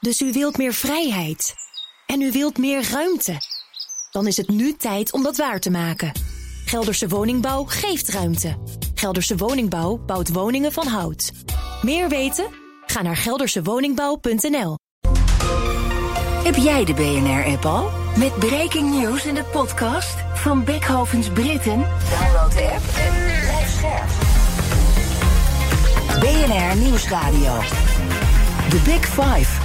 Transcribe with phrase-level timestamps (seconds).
[0.00, 1.54] Dus u wilt meer vrijheid.
[2.06, 3.36] En u wilt meer ruimte.
[4.10, 6.12] Dan is het nu tijd om dat waar te maken.
[6.64, 8.56] Gelderse Woningbouw geeft ruimte.
[8.94, 11.32] Gelderse Woningbouw bouwt woningen van hout.
[11.82, 12.46] Meer weten?
[12.86, 14.78] Ga naar geldersewoningbouw.nl.
[16.44, 17.90] Heb jij de BNR-app al?
[18.16, 21.86] Met breaking news in de podcast van Beckhovens Britten?
[22.10, 24.08] Download de app en blijf scherp.
[26.20, 27.58] BNR Nieuwsradio.
[28.68, 29.59] The Big Five.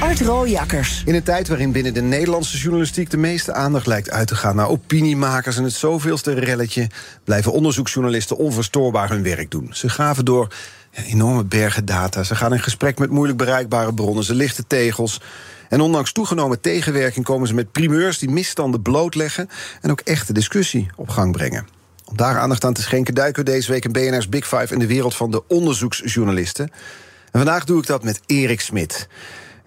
[0.00, 1.02] Art Rooijakkers.
[1.04, 4.56] In een tijd waarin binnen de Nederlandse journalistiek de meeste aandacht lijkt uit te gaan
[4.56, 6.90] naar opiniemakers en het zoveelste relletje,
[7.24, 9.68] blijven onderzoeksjournalisten onverstoorbaar hun werk doen.
[9.72, 10.48] Ze graven door
[11.06, 12.22] enorme bergen data.
[12.22, 14.24] Ze gaan in gesprek met moeilijk bereikbare bronnen.
[14.24, 15.20] Ze lichten tegels.
[15.68, 19.48] En ondanks toegenomen tegenwerking komen ze met primeurs die misstanden blootleggen
[19.80, 21.66] en ook echte discussie op gang brengen.
[22.04, 24.78] Om daar aandacht aan te schenken, duiken we deze week in BNR's Big Five in
[24.78, 26.70] de wereld van de onderzoeksjournalisten.
[27.32, 29.08] En vandaag doe ik dat met Erik Smit.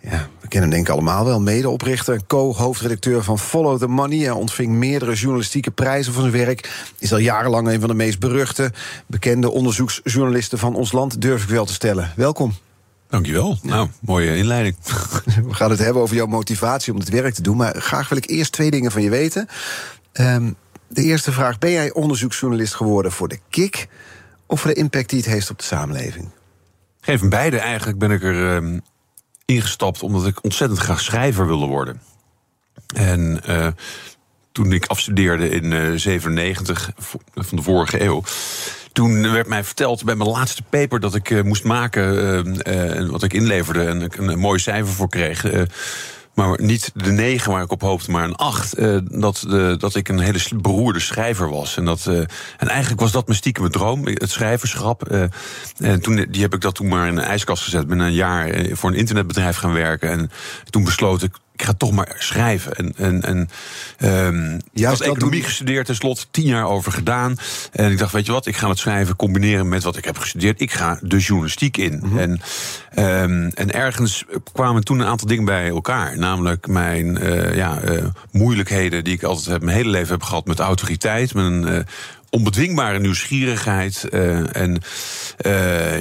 [0.02, 1.42] Ja, we kennen hem denk ik allemaal wel.
[1.42, 4.18] Medeoprichter en co-hoofdredacteur van Follow the Money.
[4.18, 6.90] Hij ontving meerdere journalistieke prijzen voor zijn werk.
[6.98, 8.72] Is al jarenlang een van de meest beruchte,
[9.06, 12.14] bekende onderzoeksjournalisten van ons land, durf ik wel te stellen.
[12.16, 12.54] Welkom.
[13.10, 13.58] Dankjewel.
[13.62, 13.70] Ja.
[13.70, 14.76] Nou, mooie inleiding.
[15.48, 17.58] We gaan het hebben over jouw motivatie om dit werk te doen.
[17.58, 19.48] Maar graag wil ik eerst twee dingen van je weten.
[20.14, 20.56] Um,
[20.88, 23.88] de eerste vraag: ben jij onderzoeksjournalist geworden voor de kick
[24.46, 26.30] of voor de impact die het heeft op de samenleving?
[27.02, 27.60] Geef hem beide.
[27.60, 28.82] Eigenlijk ben ik er um,
[29.50, 32.02] ingestapt omdat ik ontzettend graag schrijver wilde worden.
[32.96, 33.68] En uh,
[34.52, 36.92] toen ik afstudeerde in uh, 97
[37.36, 38.24] van de vorige eeuw.
[38.92, 43.34] Toen werd mij verteld bij mijn laatste paper dat ik uh, moest maken, wat ik
[43.34, 45.44] inleverde en ik een, een mooi cijfer voor kreeg
[46.34, 48.80] maar niet de negen waar ik op hoopte, maar een acht.
[48.80, 51.78] Uh, dat, de, dat ik een hele beroerde schrijver was.
[51.78, 52.18] En, dat, uh,
[52.58, 55.12] en eigenlijk was dat mijn stiekem droom, het schrijverschap.
[55.12, 55.24] Uh,
[55.78, 57.88] en toen, die heb ik dat toen maar in een ijskast gezet.
[57.88, 60.10] Ben een jaar voor een internetbedrijf gaan werken.
[60.10, 60.32] En
[60.70, 62.74] toen besloot ik, ik ga toch maar schrijven.
[62.74, 63.50] En, en, en
[64.26, 67.38] um, Juist had economie gestudeerd, tenslotte tien jaar over gedaan.
[67.72, 70.18] En ik dacht, weet je wat, ik ga het schrijven combineren met wat ik heb
[70.18, 70.62] gestudeerd.
[70.62, 72.00] Ik ga de journalistiek in.
[72.04, 72.20] Mm -hmm.
[72.20, 72.42] en,
[73.24, 76.18] um, en ergens kwamen toen een aantal dingen bij elkaar.
[76.18, 80.46] Namelijk mijn uh, ja, uh, moeilijkheden die ik altijd heb, mijn hele leven heb gehad
[80.46, 81.34] met autoriteit.
[81.34, 81.80] Met een uh,
[82.30, 84.04] onbedwingbare nieuwsgierigheid.
[84.52, 84.82] En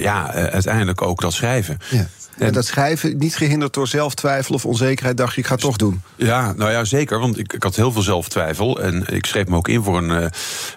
[0.01, 1.79] ja, uiteindelijk ook dat schrijven.
[1.91, 2.07] Ja.
[2.39, 5.77] En dat schrijven, niet gehinderd door zelftwijfel of onzekerheid, dacht je, ik ga het toch
[5.77, 6.03] doen?
[6.17, 7.19] Ja, nou ja, zeker.
[7.19, 8.81] Want ik, ik had heel veel zelftwijfel.
[8.81, 10.27] En ik schreef me ook in voor een, uh,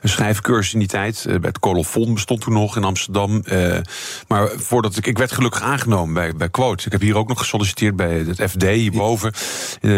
[0.01, 1.25] een schrijfcursus in die tijd.
[1.27, 3.43] Uh, bij het Colofon bestond toen nog in Amsterdam.
[3.45, 3.77] Uh,
[4.27, 6.85] maar voordat ik, ik werd gelukkig aangenomen bij, bij Quote.
[6.85, 9.33] Ik heb hier ook nog gesolliciteerd bij het FD hierboven.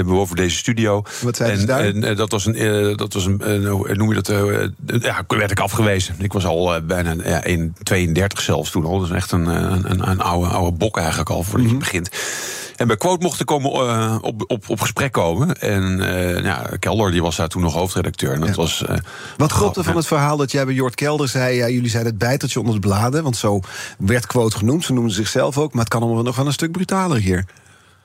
[0.05, 1.03] boven deze studio.
[1.21, 1.79] Wat daar?
[1.79, 3.61] En dat was een, dat was een
[3.97, 4.27] noem je dat?
[5.01, 6.15] ja, werd ik afgewezen.
[6.19, 8.99] Ik was al bijna ja, 1, 32 zelfs toen al.
[8.99, 12.09] Dat is echt een, een, een oude, oude bok eigenlijk al voordat je begint.
[12.75, 15.61] En bij Quote mochten komen uh, op, op, op gesprek komen.
[15.61, 18.33] En uh, ja, Kelder die was daar toen nog hoofdredacteur.
[18.33, 18.55] En dat ja.
[18.55, 18.95] was, uh,
[19.37, 21.55] Wat klopte van het verhaal dat jij bij Jort Kelder zei...
[21.55, 23.59] Ja, jullie zeiden het bijteltje onder de bladen, want zo
[23.97, 24.85] werd Quote genoemd.
[24.85, 27.45] Ze noemden zichzelf ook, maar het kan allemaal nog wel een stuk brutaler hier.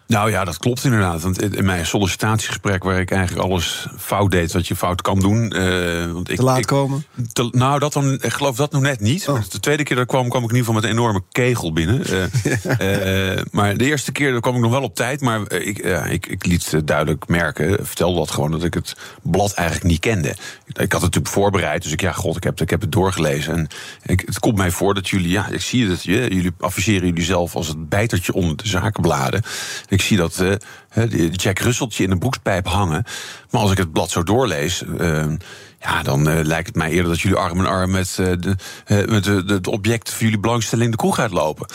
[0.09, 1.23] Nou ja, dat klopt inderdaad.
[1.23, 5.53] Want in mijn sollicitatiegesprek, waar ik eigenlijk alles fout deed wat je fout kan doen.
[5.57, 7.05] Uh, want ik, te laat ik, komen?
[7.33, 9.29] Te, nou, dat dan, ik geloof dat nog net niet.
[9.29, 9.41] Oh.
[9.51, 11.73] De tweede keer dat ik kwam, kwam ik in ieder geval met een enorme kegel
[11.73, 12.03] binnen.
[12.11, 15.21] Uh, uh, maar de eerste keer kwam ik nog wel op tijd.
[15.21, 19.89] Maar ik, ik, ik liet duidelijk merken, vertelde dat gewoon, dat ik het blad eigenlijk
[19.89, 20.29] niet kende.
[20.29, 23.55] Ik had het natuurlijk voorbereid, dus ik, ja, god, ik heb, ik heb het doorgelezen.
[23.55, 23.69] En
[24.03, 27.55] ik, het komt mij voor dat jullie, ja, ik zie dat jullie adviseren jullie zelf
[27.55, 29.43] als het bijtertje onder de zakenbladen.
[29.89, 33.05] Ik zie dat uh, Jack Russeltje in een broekspijp hangen.
[33.51, 34.83] Maar als ik het blad zo doorlees.
[35.01, 35.27] Uh,
[35.81, 38.57] ja, dan uh, lijkt het mij eerder dat jullie arm in arm met, uh, de,
[38.87, 41.67] uh, met de, de, het object voor jullie belangstelling de kroeg uitlopen.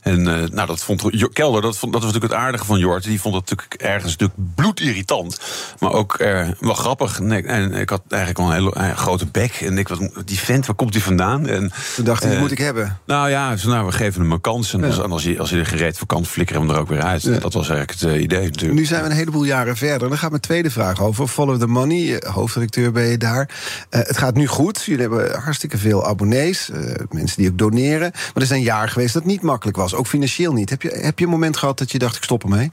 [0.00, 3.04] En nou, dat vond Kelder, dat, vond, dat was natuurlijk het aardige van Jort.
[3.04, 5.40] Die vond dat natuurlijk ergens natuurlijk bloedirritant.
[5.78, 6.16] Maar ook
[6.60, 7.20] wel grappig.
[7.20, 9.52] En ik had eigenlijk wel een hele grote bek.
[9.52, 11.46] En ik was die vent, waar komt hij vandaan?
[11.46, 12.98] En, Toen dacht ik, die moet ik hebben.
[13.06, 14.72] Nou ja, dus, nou, we geven hem een kans.
[14.72, 14.86] En ja.
[14.86, 17.02] als, als, je, als je er gereed voor kan, flikkeren we hem er ook weer
[17.02, 17.22] uit.
[17.22, 17.38] Ja.
[17.38, 18.80] Dat was eigenlijk het idee natuurlijk.
[18.80, 20.08] Nu zijn we een heleboel jaren verder.
[20.08, 21.28] Dan gaat mijn tweede vraag over.
[21.28, 23.50] Follow the money, hoofdredacteur ben je daar.
[23.90, 24.84] Uh, het gaat nu goed.
[24.84, 26.70] Jullie hebben hartstikke veel abonnees.
[26.70, 28.10] Uh, mensen die ook doneren.
[28.34, 29.94] Maar er een jaar geweest dat niet makkelijk was.
[29.94, 30.70] Ook financieel niet.
[30.70, 32.70] Heb je, heb je een moment gehad dat je dacht, ik stop ermee?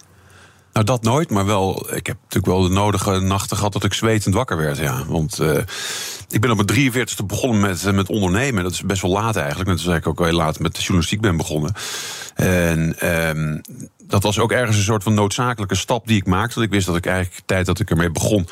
[0.73, 1.95] Nou, dat nooit, maar wel.
[1.95, 4.77] Ik heb natuurlijk wel de nodige nachten gehad dat ik zwetend wakker werd.
[4.77, 5.05] Ja.
[5.07, 5.57] Want uh,
[6.29, 8.63] ik ben op mijn 43ste begonnen met, met ondernemen.
[8.63, 9.69] Dat is best wel laat eigenlijk.
[9.69, 11.73] Net zoals ik ook heel laat met de journalistiek ben begonnen.
[12.35, 13.61] En um,
[14.09, 16.53] dat was ook ergens een soort van noodzakelijke stap die ik maakte.
[16.53, 18.47] Want ik wist dat ik eigenlijk tijd dat ik ermee begon,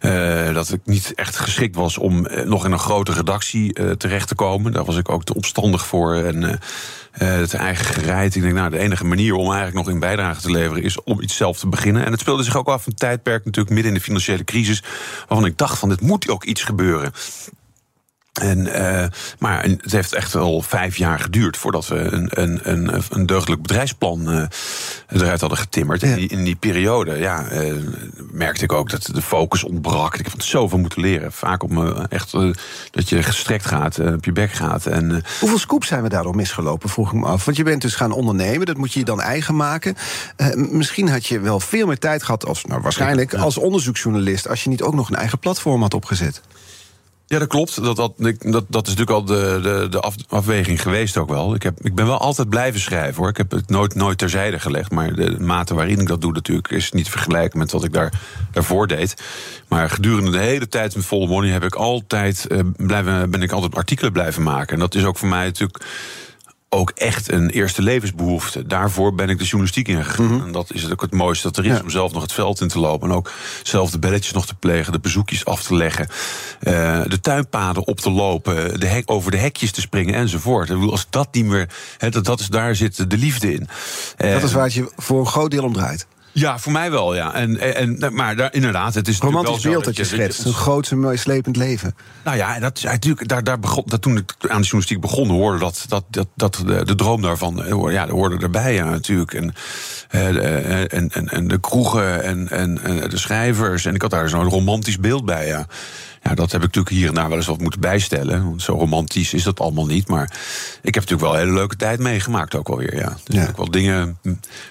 [0.00, 4.28] uh, dat ik niet echt geschikt was om nog in een grote redactie uh, terecht
[4.28, 4.72] te komen.
[4.72, 6.14] Daar was ik ook te opstandig voor.
[6.14, 6.60] En
[7.12, 8.34] het eigen gereid.
[8.34, 11.20] Ik denk, nou, de enige manier om eigenlijk nog in bijdrage te leveren is om
[11.20, 12.04] iets zelf te beginnen.
[12.04, 14.82] En het speelde zich ook af een tijdperk, natuurlijk midden in de financiële crisis,
[15.28, 17.12] waarvan ik dacht van, dit moet ook iets gebeuren.
[18.32, 19.04] En, uh,
[19.38, 23.62] maar het heeft echt al vijf jaar geduurd voordat we een, een, een, een deugdelijk
[23.62, 24.44] bedrijfsplan uh,
[25.08, 26.00] eruit hadden getimmerd.
[26.00, 26.08] Ja.
[26.08, 27.74] In, die, in die periode ja, uh,
[28.30, 30.16] merkte ik ook dat de focus ontbrak.
[30.16, 31.32] Ik heb zoveel moeten leren.
[31.32, 32.32] Vaak om echt
[32.90, 34.86] dat je gestrekt gaat, op je bek gaat.
[34.86, 37.44] En, Hoeveel scoops zijn we daardoor misgelopen, vroeg ik me af.
[37.44, 39.96] Want je bent dus gaan ondernemen, dat moet je je dan eigen maken.
[40.54, 44.48] misschien had je wel veel meer tijd gehad, als, nou, waarschijnlijk, als onderzoeksjournalist...
[44.48, 46.42] als je niet ook nog een eigen platform had opgezet.
[47.32, 47.84] Ja, dat klopt.
[47.84, 51.54] Dat, dat, dat, dat is natuurlijk al de, de, de af, afweging geweest ook wel.
[51.54, 53.28] Ik, heb, ik ben wel altijd blijven schrijven hoor.
[53.28, 54.90] Ik heb het nooit, nooit terzijde gelegd.
[54.90, 58.12] Maar de mate waarin ik dat doe, natuurlijk, is niet vergelijken met wat ik daar,
[58.50, 59.22] daarvoor deed.
[59.68, 63.52] Maar gedurende de hele tijd met volle money heb ik altijd, uh, blijven, ben ik
[63.52, 64.74] altijd artikelen blijven maken.
[64.74, 65.84] En dat is ook voor mij natuurlijk
[66.74, 68.66] ook echt een eerste levensbehoefte.
[68.66, 70.24] Daarvoor ben ik de journalistiek ingegaan.
[70.24, 70.46] Mm -hmm.
[70.46, 71.82] En dat is ook het mooiste dat er is, ja.
[71.82, 73.10] om zelf nog het veld in te lopen.
[73.10, 73.32] En ook
[73.62, 76.08] zelf de belletjes nog te plegen, de bezoekjes af te leggen.
[76.60, 80.68] Uh, de tuinpaden op te lopen, de hek, over de hekjes te springen enzovoort.
[80.68, 81.68] Bedoel, als dat niet meer...
[81.98, 83.68] He, dat, dat is, daar zit de liefde in.
[84.16, 86.06] Dat is waar het je voor een groot deel om draait.
[86.32, 87.34] Ja, voor mij wel, ja.
[87.34, 90.44] En, en, maar daar, inderdaad, het is Romantisch wel beeld dat je schetst.
[90.44, 91.94] Een groot slepend leven.
[92.24, 95.28] Nou ja, dat is natuurlijk, daar, daar begon, dat toen ik aan de journalistiek begon,
[95.28, 99.34] hoorde dat, dat, dat, dat de, de droom daarvan, ja, dat hoorde erbij, ja, natuurlijk.
[99.34, 99.54] En,
[100.08, 103.84] en, en, en de kroegen en, en, en de schrijvers.
[103.84, 105.66] En ik had daar zo'n romantisch beeld bij, ja.
[106.22, 108.44] Ja, dat heb ik natuurlijk hier en daar wel eens wat moeten bijstellen.
[108.44, 110.08] Want zo romantisch is dat allemaal niet.
[110.08, 110.24] Maar
[110.82, 112.96] ik heb natuurlijk wel een hele leuke tijd meegemaakt ook alweer.
[112.96, 113.08] Ja.
[113.08, 114.18] Er zijn ook wel dingen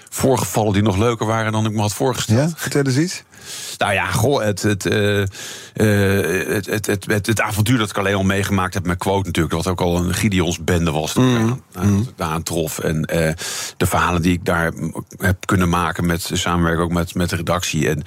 [0.08, 2.50] voorgevallen die nog leuker waren dan ik me had voorgesteld.
[2.50, 3.22] Ja, vertel eens iets.
[3.78, 5.26] Nou ja, goh, het, het, uh, uh,
[6.54, 9.54] het, het, het, het, het, avontuur dat ik alleen al meegemaakt heb met Quote natuurlijk...
[9.54, 11.46] wat ook al een Gideons bende was dat mm.
[11.46, 12.78] ik aan, aantrof.
[12.78, 13.04] En uh,
[13.76, 14.72] de verhalen die ik daar
[15.16, 16.06] heb kunnen maken...
[16.06, 17.88] met samenwerken ook met, met de redactie.
[17.88, 18.02] En,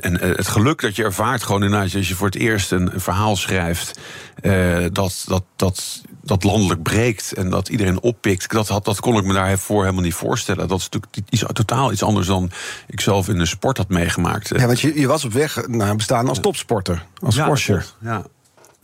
[0.00, 1.94] en het geluk dat je ervaart gewoon inderdaad...
[1.94, 3.98] als je voor het eerst een, een verhaal schrijft...
[4.92, 8.50] dat, dat, dat, dat landelijk breekt en dat iedereen oppikt...
[8.50, 10.68] Dat, had, dat kon ik me daarvoor helemaal niet voorstellen.
[10.68, 12.50] Dat is natuurlijk iets, totaal iets anders dan
[12.86, 14.48] ik zelf in de sport had meegemaakt.
[14.48, 17.82] Ja, want je, je was op weg naar bestaan als topsporter, als ja.
[18.00, 18.24] Ja,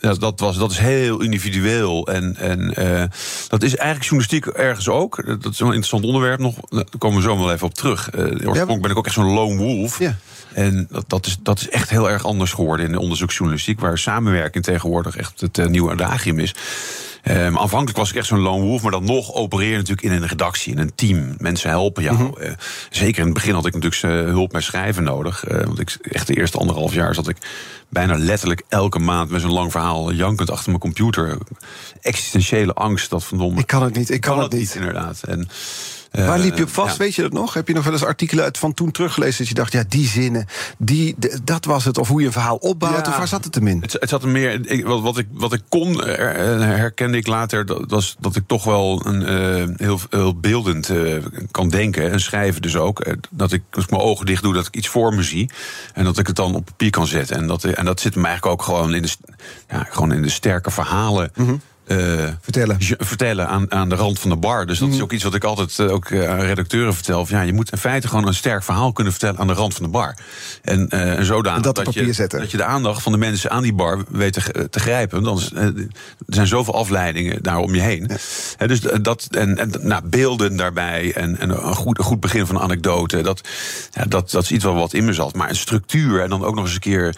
[0.02, 2.06] ja, dat, was, dat is heel individueel.
[2.06, 3.04] En, en uh,
[3.48, 5.24] dat is eigenlijk journalistiek ergens ook.
[5.42, 6.54] Dat is een interessant onderwerp nog.
[6.68, 8.14] Daar komen we zo wel even op terug.
[8.14, 9.98] Uh, oorspronkelijk ja, ben ik ook echt zo'n lone wolf.
[9.98, 10.16] Ja.
[10.52, 13.80] En dat, dat, is, dat is echt heel erg anders geworden in de onderzoeksjournalistiek...
[13.80, 16.54] waar samenwerking tegenwoordig echt het uh, nieuwe adagium is.
[17.30, 20.12] Um, aanvankelijk was ik echt zo'n lone wolf, maar dan nog opereer je natuurlijk in
[20.12, 21.34] een redactie, in een team.
[21.38, 22.16] Mensen helpen jou.
[22.16, 22.44] Mm -hmm.
[22.44, 22.52] uh,
[22.90, 25.48] zeker in het begin had ik natuurlijk hulp bij schrijven nodig.
[25.48, 27.36] Uh, want ik, echt de eerste anderhalf jaar zat ik
[27.88, 31.38] bijna letterlijk elke maand met zo'n lang verhaal jankend achter mijn computer.
[32.00, 33.60] Existentiële angst dat verdomme.
[33.60, 34.60] Ik kan het niet, ik kan, kan het niet.
[34.60, 34.75] niet.
[34.75, 35.22] Inderdaad.
[35.22, 35.48] En,
[36.12, 37.05] Waar liep je op vast, ja.
[37.05, 37.55] weet je dat nog?
[37.55, 39.38] Heb je nog wel eens artikelen uit van toen teruggelezen...
[39.38, 40.47] dat je dacht, ja, die zinnen,
[40.79, 41.99] die, dat was het...
[41.99, 43.81] of hoe je een verhaal opbouwt, ja, of waar zat het hem in?
[43.81, 44.70] Het, het zat er meer...
[44.70, 47.67] Ik, wat, wat, ik, wat ik kon, herkende ik later...
[47.67, 52.11] dat, was dat ik toch wel een, uh, heel, heel beeldend uh, kan denken...
[52.11, 53.05] en schrijven dus ook.
[53.31, 55.50] Dat ik, als ik mijn ogen dicht doe, dat ik iets voor me zie...
[55.94, 57.37] en dat ik het dan op papier kan zetten.
[57.37, 59.11] En dat, en dat zit me eigenlijk ook gewoon in de,
[59.69, 61.31] ja, gewoon in de sterke verhalen...
[61.35, 61.61] Mm -hmm.
[61.92, 64.66] Uh, vertellen, vertellen aan, aan de rand van de bar.
[64.66, 64.94] Dus dat mm.
[64.94, 67.26] is ook iets wat ik altijd uh, ook aan redacteuren vertel.
[67.26, 69.75] Van, ja, je moet in feite gewoon een sterk verhaal kunnen vertellen aan de rand
[69.75, 70.16] van de bar.
[70.62, 72.40] En, uh, en zodanig en dat, dat, je, zetten.
[72.40, 75.22] dat je de aandacht van de mensen aan die bar weet te, te grijpen.
[75.22, 75.88] Dan is, er
[76.26, 78.11] zijn zoveel afleidingen daar om je heen.
[78.58, 78.66] Ja.
[78.66, 82.56] dus dat, en, en nou, beelden daarbij en, en een, goed, een goed begin van
[82.56, 83.20] een anekdote.
[83.20, 83.40] Dat,
[83.90, 85.34] ja, dat, dat is iets wat, wat in me zat.
[85.34, 87.16] Maar een structuur en dan ook nog eens een keer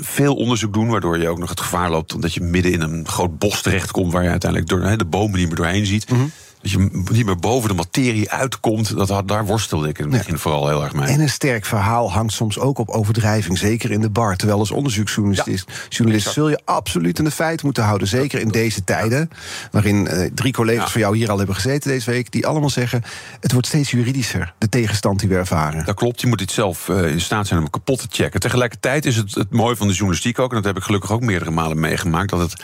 [0.00, 0.88] veel onderzoek doen.
[0.88, 3.81] Waardoor je ook nog het gevaar loopt dat je midden in een groot bos terecht
[3.90, 6.10] komt waar je uiteindelijk door, de bomen niet meer doorheen ziet.
[6.10, 6.30] Mm -hmm.
[6.62, 8.96] Dat je niet meer boven de materie uitkomt.
[8.96, 10.38] Dat, daar worstelde ik in het begin ja.
[10.38, 11.08] vooral heel erg mee.
[11.08, 13.58] En een sterk verhaal hangt soms ook op overdrijving.
[13.58, 14.36] Zeker in de bar.
[14.36, 15.74] Terwijl als onderzoeksjournalist ja.
[15.88, 18.08] journalist zul je absoluut in de feiten moeten houden.
[18.08, 19.30] Zeker in deze tijden.
[19.70, 20.90] Waarin uh, drie collega's ja.
[20.90, 22.32] van jou hier al hebben gezeten deze week.
[22.32, 23.02] Die allemaal zeggen:
[23.40, 24.54] het wordt steeds juridischer.
[24.58, 25.84] De tegenstand die we ervaren.
[25.84, 26.20] Dat klopt.
[26.20, 28.40] Je moet iets zelf uh, in staat zijn om kapot te checken.
[28.40, 30.50] Tegelijkertijd is het het mooie van de journalistiek ook.
[30.50, 32.30] En dat heb ik gelukkig ook meerdere malen meegemaakt.
[32.30, 32.62] Dat het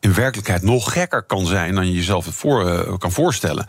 [0.00, 3.66] in werkelijkheid nog gekker kan zijn dan je jezelf het uh, kan voorstellen.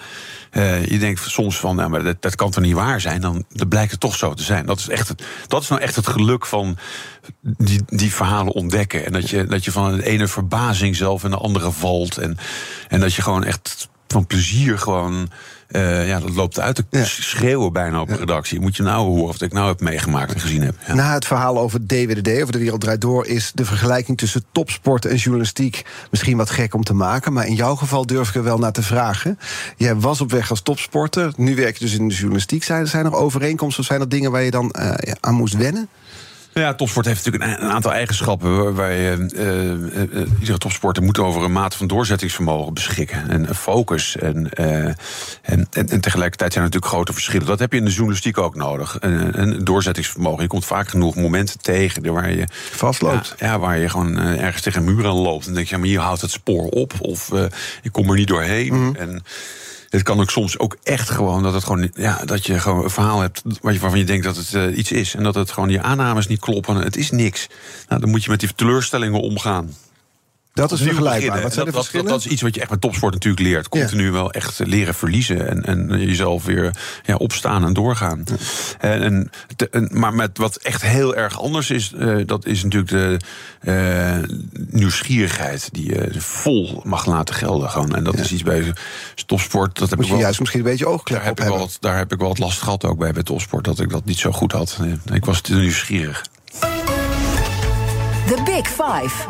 [0.52, 3.22] Uh, je denkt soms van, nou, maar dat, dat kan toch niet waar zijn?
[3.22, 4.66] Dan, dan blijkt het toch zo te zijn.
[4.66, 6.78] Dat is, echt het, dat is nou echt het geluk van
[7.42, 9.06] die, die verhalen ontdekken.
[9.06, 12.18] En dat je, dat je van de ene verbazing zelf in de andere valt.
[12.18, 12.38] En,
[12.88, 15.30] en dat je gewoon echt van plezier gewoon
[15.70, 17.04] eh, ja, dat loopt uit Ja.
[17.06, 18.60] schreeuwen bijna op een redactie.
[18.60, 20.76] Moet je nou horen of ik nou heb meegemaakt en gezien heb.
[20.88, 20.94] Ja.
[20.94, 25.06] Na het verhaal over DWDD, over de wereld draait door, is de vergelijking tussen topsport
[25.06, 27.34] en journalistiek misschien wat gek om te maken.
[27.34, 29.40] Maar in jouw geval durf ik er wel naar te vragen.
[29.78, 32.64] Jij was op weg als topsporter, nu werk je dus in de journalistiek.
[32.64, 35.88] Zijn, zijn er overeenkomsten of zijn er dingen waar je dan eh, aan moest wennen?
[36.54, 38.74] Ja, topsport heeft natuurlijk een, aantal eigenschappen.
[38.76, 43.30] waar- je, eh, eh, iedere topsporter moet over een mate van doorzettingsvermogen beschikken.
[43.30, 44.18] En focus.
[44.18, 44.96] En, en,
[45.42, 47.48] en, en tegelijkertijd zijn er natuurlijk grote verschillen.
[47.48, 48.98] Dat heb je in de journalistiek ook nodig.
[49.00, 50.42] Een, een doorzettingsvermogen.
[50.42, 52.48] Je komt vaak genoeg momenten tegen waar je.
[52.72, 53.36] Vastloopt.
[53.38, 55.48] Ja, ja, waar je gewoon ergens tegen een muur aan loopt.
[55.48, 56.94] En denk je, ja, maar hier houdt het spoor op.
[57.00, 57.32] Of
[57.82, 58.96] ik kom er niet doorheen.
[59.00, 59.24] En
[59.90, 62.90] het kan ook soms ook echt gewoon dat het gewoon ja, dat je gewoon een
[62.90, 65.16] verhaal hebt waarvan je denkt dat het eh, iets is.
[65.16, 66.76] En dat het gewoon je aannames niet kloppen.
[66.76, 67.48] Het is niks.
[67.88, 69.74] Nou, dan moet je met die teleurstellingen omgaan.
[70.60, 71.42] Dat is vergelijkbaar.
[71.42, 72.06] Wat zijn de dat, dat, verschillen?
[72.12, 73.70] dat is iets wat je echt met topsport natuurlijk leert.
[73.70, 75.48] Continu wel echt leren verliezen.
[75.48, 76.72] En, en jezelf weer
[77.06, 78.24] ja, opstaan en doorgaan.
[78.80, 82.64] En, en, te- en- maar met wat echt heel erg anders is, eh, dat is
[82.64, 83.20] natuurlijk de
[83.60, 84.38] eh,
[84.70, 85.70] nieuwsgierigheid.
[85.72, 87.70] Die je vol mag laten gelden.
[87.70, 87.96] Gewoon.
[87.96, 88.74] En dat is iets bij
[89.26, 89.78] topsport.
[89.78, 91.48] Dat heb Moet ik je wel, juist misschien een beetje oogklep daar, heb ik wel
[91.54, 91.68] hebben.
[91.68, 93.66] wat, daar heb ik wel wat last gehad ook bij, bij topsport.
[93.66, 94.80] Dat ik dat niet zo goed had.
[95.14, 96.24] Ik was te nieuwsgierig.
[98.28, 99.28] The Big Five.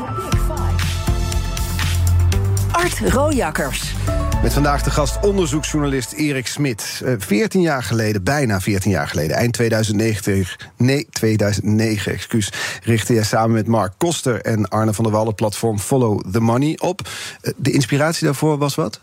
[2.84, 3.94] Art Rojakkers.
[4.42, 7.02] Met vandaag de gast onderzoeksjournalist Erik Smit.
[7.06, 12.52] Eh, 14 jaar geleden, bijna 14 jaar geleden, eind 2090, nee, 2009, excuus,
[12.84, 16.40] richtte hij samen met Mark Koster en Arne van der Wal het platform Follow the
[16.40, 17.02] Money op.
[17.42, 19.00] Eh, De inspiratie daarvoor was wat?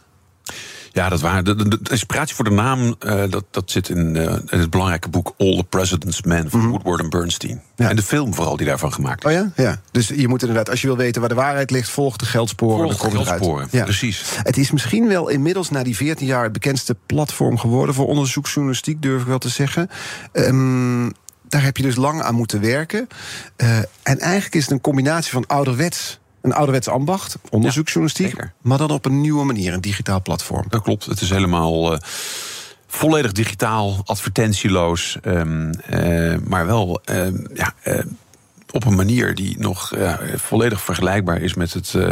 [0.96, 1.44] Ja, dat waren.
[1.44, 4.70] De, de, de inspiratie voor de naam, eh, dat, dat zit in, eh, in het
[4.70, 7.52] belangrijke boek All the President's Men van Woodward en Bernstein.
[7.52, 7.82] Mhm.
[7.82, 7.88] Ja.
[7.88, 9.30] En de film vooral die daarvan gemaakt is.
[9.30, 9.50] Oh ja?
[9.62, 9.80] Ja.
[9.90, 12.96] Dus je moet inderdaad, als je wil weten waar de waarheid ligt, volg de geldsporen.
[12.96, 13.28] Volg eruit.
[13.28, 13.84] geldsporen, Ja.
[13.84, 14.22] precies.
[14.42, 19.02] Het is misschien wel inmiddels na die 14 jaar het bekendste platform geworden voor onderzoeksjournalistiek,
[19.02, 19.90] durf ik wel te zeggen.
[20.32, 21.10] Ehm,
[21.48, 23.08] daar heb je dus lang aan moeten werken.
[23.56, 28.90] Eh, en eigenlijk is het een combinatie van ouderwets, een ouderwets ambacht, onderzoeksjournalistiek, maar dan
[28.90, 30.64] op een nieuwe manier, een digitaal platform.
[30.68, 31.04] Dat klopt.
[31.04, 31.98] Het is helemaal eh,
[32.86, 35.18] volledig digitaal, advertentieloos.
[35.22, 37.98] ehm, eh, maar wel ehm, ja, eh,
[38.76, 42.08] op een manier die nog ja, volledig vergelijkbaar is met het eh,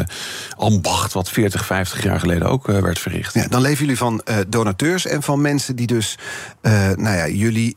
[0.57, 3.35] ambacht wat 40, 50 jaar geleden ook eh, werd verricht.
[3.35, 6.19] Ja, dan leven jullie van eh, donateurs en van mensen die dus,
[6.63, 7.77] nou ja, jullie,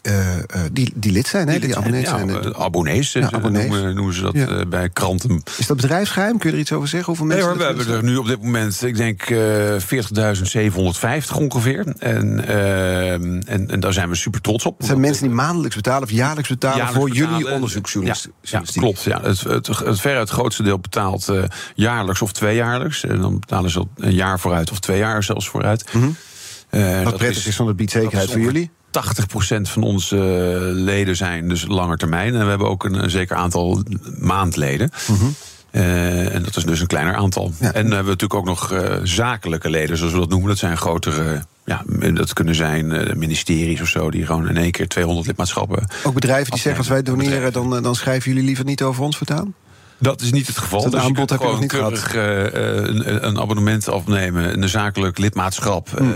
[0.71, 2.29] die, die lid zijn, hè, die, abonnees ja, zijn.
[2.29, 3.67] eh, abonnees, Ja, abonnees.
[3.69, 4.65] Noemen, noemen ze dat Ja.
[4.65, 5.43] bij kranten.
[5.57, 6.37] Is dat bedrijfsgeheim?
[6.37, 7.07] Kun je er iets over zeggen?
[7.07, 11.95] Hoeveel Nee mensen we hebben er nu op dit moment, ik denk, eh 40.750 ongeveer.
[11.99, 14.77] En, en, en daar zijn we super trots op.
[14.77, 18.76] Het zijn mensen die maandelijks betalen of jaarlijks betalen Jaarlijks voor jullie onderzoeksjournalistiek.
[18.79, 19.03] Klopt.
[19.03, 19.21] Ja.
[19.21, 21.43] Het, het, het veruit grootste deel betaalt eh,
[21.75, 23.03] jaarlijks of tweejaarlijks.
[23.03, 25.85] En dan betalen ze een jaar vooruit of twee jaar zelfs vooruit.
[26.69, 28.69] Eh, Wat dat prettig is, want het biedt zekerheid is voor jullie.
[28.87, 32.35] 80% van onze eh, leden zijn dus langer termijn.
[32.35, 33.83] En we hebben ook een, een zeker aantal
[34.19, 34.89] maandleden.
[35.71, 37.51] Eh, en dat is dus een kleiner aantal.
[37.59, 37.73] Ja.
[37.73, 40.47] En we hebben natuurlijk ook nog zakelijke leden, zoals we dat noemen.
[40.49, 41.83] Dat zijn grotere, ja,
[42.13, 45.87] dat kunnen zijn eh, ministeries of zo, die gewoon in één keer 200 lidmaatschappen.
[46.03, 49.03] Ook bedrijven die zeggen als wij doneren, dan, eh, dan schrijven jullie liever niet over
[49.03, 49.53] ons voortaan?
[49.99, 50.81] Dat is niet het geval.
[50.81, 52.13] Dat Dus aanbod heb je nog gewoon niet gehad.
[52.13, 55.89] eh, een, een abonnement afnemen, een zakelijk lidmaatschap.
[55.97, 56.15] Hmm.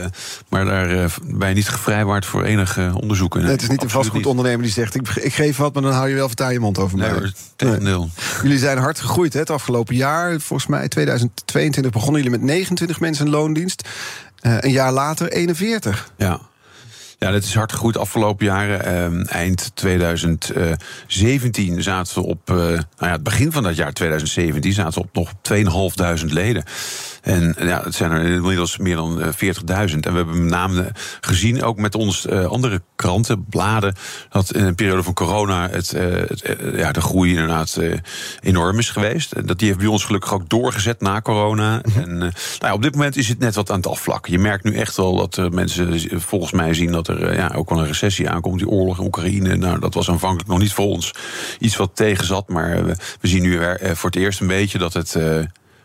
[0.50, 3.36] maar daar ben je niet gevrijwaard voor enig onderzoek.
[3.36, 6.10] Nee, het is niet een vastgoedondernemer die zegt: ik, ik geef wat, maar dan hou
[6.10, 7.12] je wel vertaan je mond over mij.
[7.12, 8.10] Nee, tegendeel.
[8.42, 10.40] Jullie zijn hard gegroeid hè, het afgelopen jaar.
[10.40, 13.88] Volgens mij 2022 begonnen jullie met 29 mensen in loondienst.
[14.42, 16.12] Eh, een jaar later 41.
[16.18, 16.40] Ja.
[17.18, 18.86] Ja, dat is hard gegroeid afgelopen jaren.
[18.86, 24.74] Ehm, eind 2017 zaten we op, eh, nou ja, het begin van dat jaar 2017
[24.74, 26.64] zaten we op nog 2.500 leden.
[27.22, 29.36] En eh, ja, het zijn er inmiddels meer dan eh, 40.000.
[29.66, 33.96] En we hebben met name gezien, ook met ons eh, andere kranten, bladen,
[34.30, 37.98] dat in een periode van corona het, eh, het, eh, ja, de groei inderdaad eh,
[38.42, 39.32] enorm is geweest.
[39.32, 41.82] En Dat die heeft bij ons gelukkig ook doorgezet na corona.
[41.96, 44.32] En eh, nou ja, op dit moment is het net wat aan het afvlakken.
[44.32, 47.52] Je merkt nu echt wel dat mensen eh, volgens mij zien dat er eh, ja,
[47.56, 48.58] ook wel een recessie aankomt.
[48.58, 51.14] Die oorlog in Oekraïne, nou, dat was aanvankelijk nog niet voor ons
[51.60, 52.50] iets wat tegen zat.
[52.50, 55.16] Maar eh, we, we zien nu weer, eh, voor het eerst een beetje dat het,
[55.16, 55.40] eh,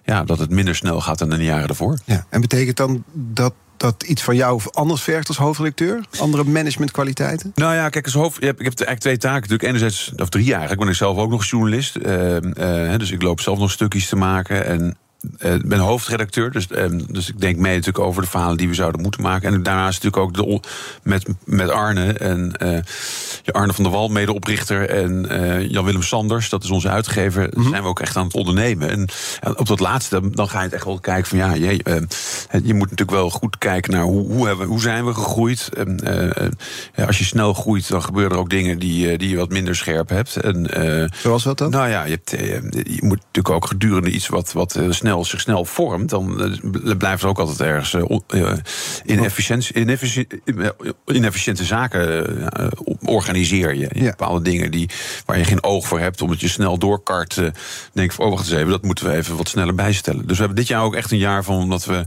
[0.06, 1.98] ja, dat het minder snel gaat dan in de jaren daarvoor.
[2.04, 2.26] Ja.
[2.28, 6.04] En betekent dan dat dat iets van jou anders vergt als hoofdredacteur?
[6.18, 7.52] Andere managementkwaliteiten?
[7.54, 9.40] Nou ja, kijk, als hoofd, ik heb eigenlijk twee taken.
[9.40, 11.96] Natuurlijk, enerzijds, of drie eigenlijk, ben ik zelf ook nog journalist.
[11.96, 14.66] Eh, eh, dus ik loop zelf nog stukjes te maken.
[14.66, 14.96] En
[15.64, 19.00] ben hoofdredacteur, dus, ehm, dus ik denk mee natuurlijk over de verhalen die we zouden
[19.00, 19.54] moeten maken.
[19.54, 20.68] En daarnaast natuurlijk ook de,
[21.02, 22.52] met, met Arne en
[23.44, 25.26] Arne van der Wal, medeoprichter, en
[25.68, 28.90] Jan-Willem Sanders, dat is onze uitgever, mm zijn we ook echt aan het ondernemen.
[28.90, 29.08] En,
[29.56, 31.82] op dat laatste, dan ga je het echt wel kijken van ja, je,
[32.62, 35.70] je moet natuurlijk wel goed kijken naar hoe, hoe, hebben, hoe zijn we gegroeid.
[37.06, 40.08] als je snel groeit, dan gebeuren er ook dingen die, die je wat minder scherp
[40.08, 40.36] hebt.
[40.36, 41.70] En, Zoals wat dan?
[41.70, 42.30] Nou ja, je, hebt,
[42.70, 46.52] je moet natuurlijk ook gedurende iets wat, wat snel, zich snel vormt, dan
[46.98, 47.96] blijft er ook altijd ergens
[49.04, 49.74] inefficiëntie,
[51.06, 52.26] inefficiënte zaken
[53.04, 53.88] organiseer je.
[53.92, 54.10] Ja.
[54.10, 54.90] Bepaalde dingen die,
[55.24, 57.40] waar je geen oog voor hebt, omdat je snel doorkart.
[57.92, 60.26] denk van, oh, wacht eens even, dat moeten we even wat sneller bijstellen.
[60.26, 62.04] Dus we hebben dit jaar ook echt een jaar van, omdat we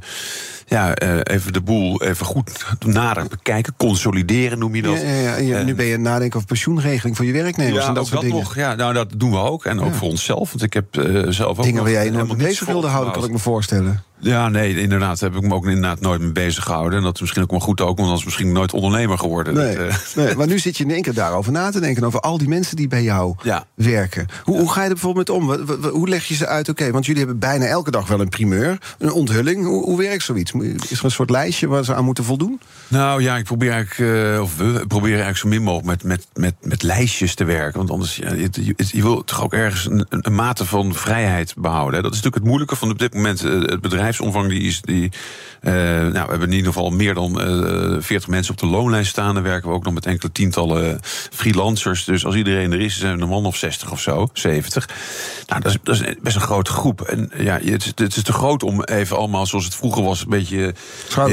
[0.70, 3.74] ja, even de boel even goed nader bekijken.
[3.78, 5.02] Consolideren noem je dat.
[5.02, 8.36] Ja, ja, nu ben je nadenken over pensioenregeling voor je werknemers en dat soort dingen.
[8.36, 9.66] Nog, ja, nou, dat doen we ook.
[9.66, 10.50] En ook voor onszelf.
[10.50, 10.86] Want ik heb
[11.30, 11.64] zelf ook.
[11.64, 14.04] Dingen waar jij nog bezig wilde houden, kan ik me voorstellen.
[14.20, 15.20] Ja, nee, inderdaad.
[15.20, 16.98] Heb ik me ook inderdaad nooit mee bezig gehouden.
[16.98, 19.54] En dat is misschien ook wel goed ook, want anders misschien nooit ondernemer geworden.
[19.54, 19.78] Nee,
[20.16, 22.04] nee, maar nu zit je in één keer daarover na te denken.
[22.04, 23.36] Over al die mensen die bij jou
[23.76, 24.28] werken.
[24.44, 25.90] Hoe, hoe ga je er bijvoorbeeld met om?
[25.90, 26.70] Hoe leg je ze uit?
[26.70, 29.66] Oké, want jullie hebben bijna elke dag wel een primeur, een onthulling.
[29.66, 30.52] Hoe, hoe werkt zoiets?
[30.90, 32.62] Is er een soort lijstje waar ze aan moeten voldoen?
[32.88, 36.28] Nou ja, ik probeer eigenlijk, uh, of we proberen eigenlijk zo min mogelijk met, met,
[36.34, 37.78] met, met lijstjes te werken.
[37.78, 41.54] Want anders, ja, je, je, je wil toch ook ergens een, een, mate van vrijheid
[41.58, 42.04] behouden.
[42.04, 44.50] Dat is natuurlijk het moeilijke van op dit moment eh, het bedrijfsomvang.
[44.50, 45.12] Die is, die,
[45.62, 47.42] uh, nou, we hebben in ieder geval meer dan
[47.94, 49.34] uh, 40 mensen op de loonlijst staan.
[49.34, 51.00] Dan werken we ook nog met enkele tientallen
[51.32, 52.06] freelancers.
[52.06, 54.90] Dus als iedereen er is, zijn we een man of 60 of zo, 70.
[55.48, 57.02] Nou, dat is, dat is best een grote groep.
[57.02, 60.30] En ja, het, het is te groot om even allemaal zoals het vroeger was, een
[60.30, 60.74] beetje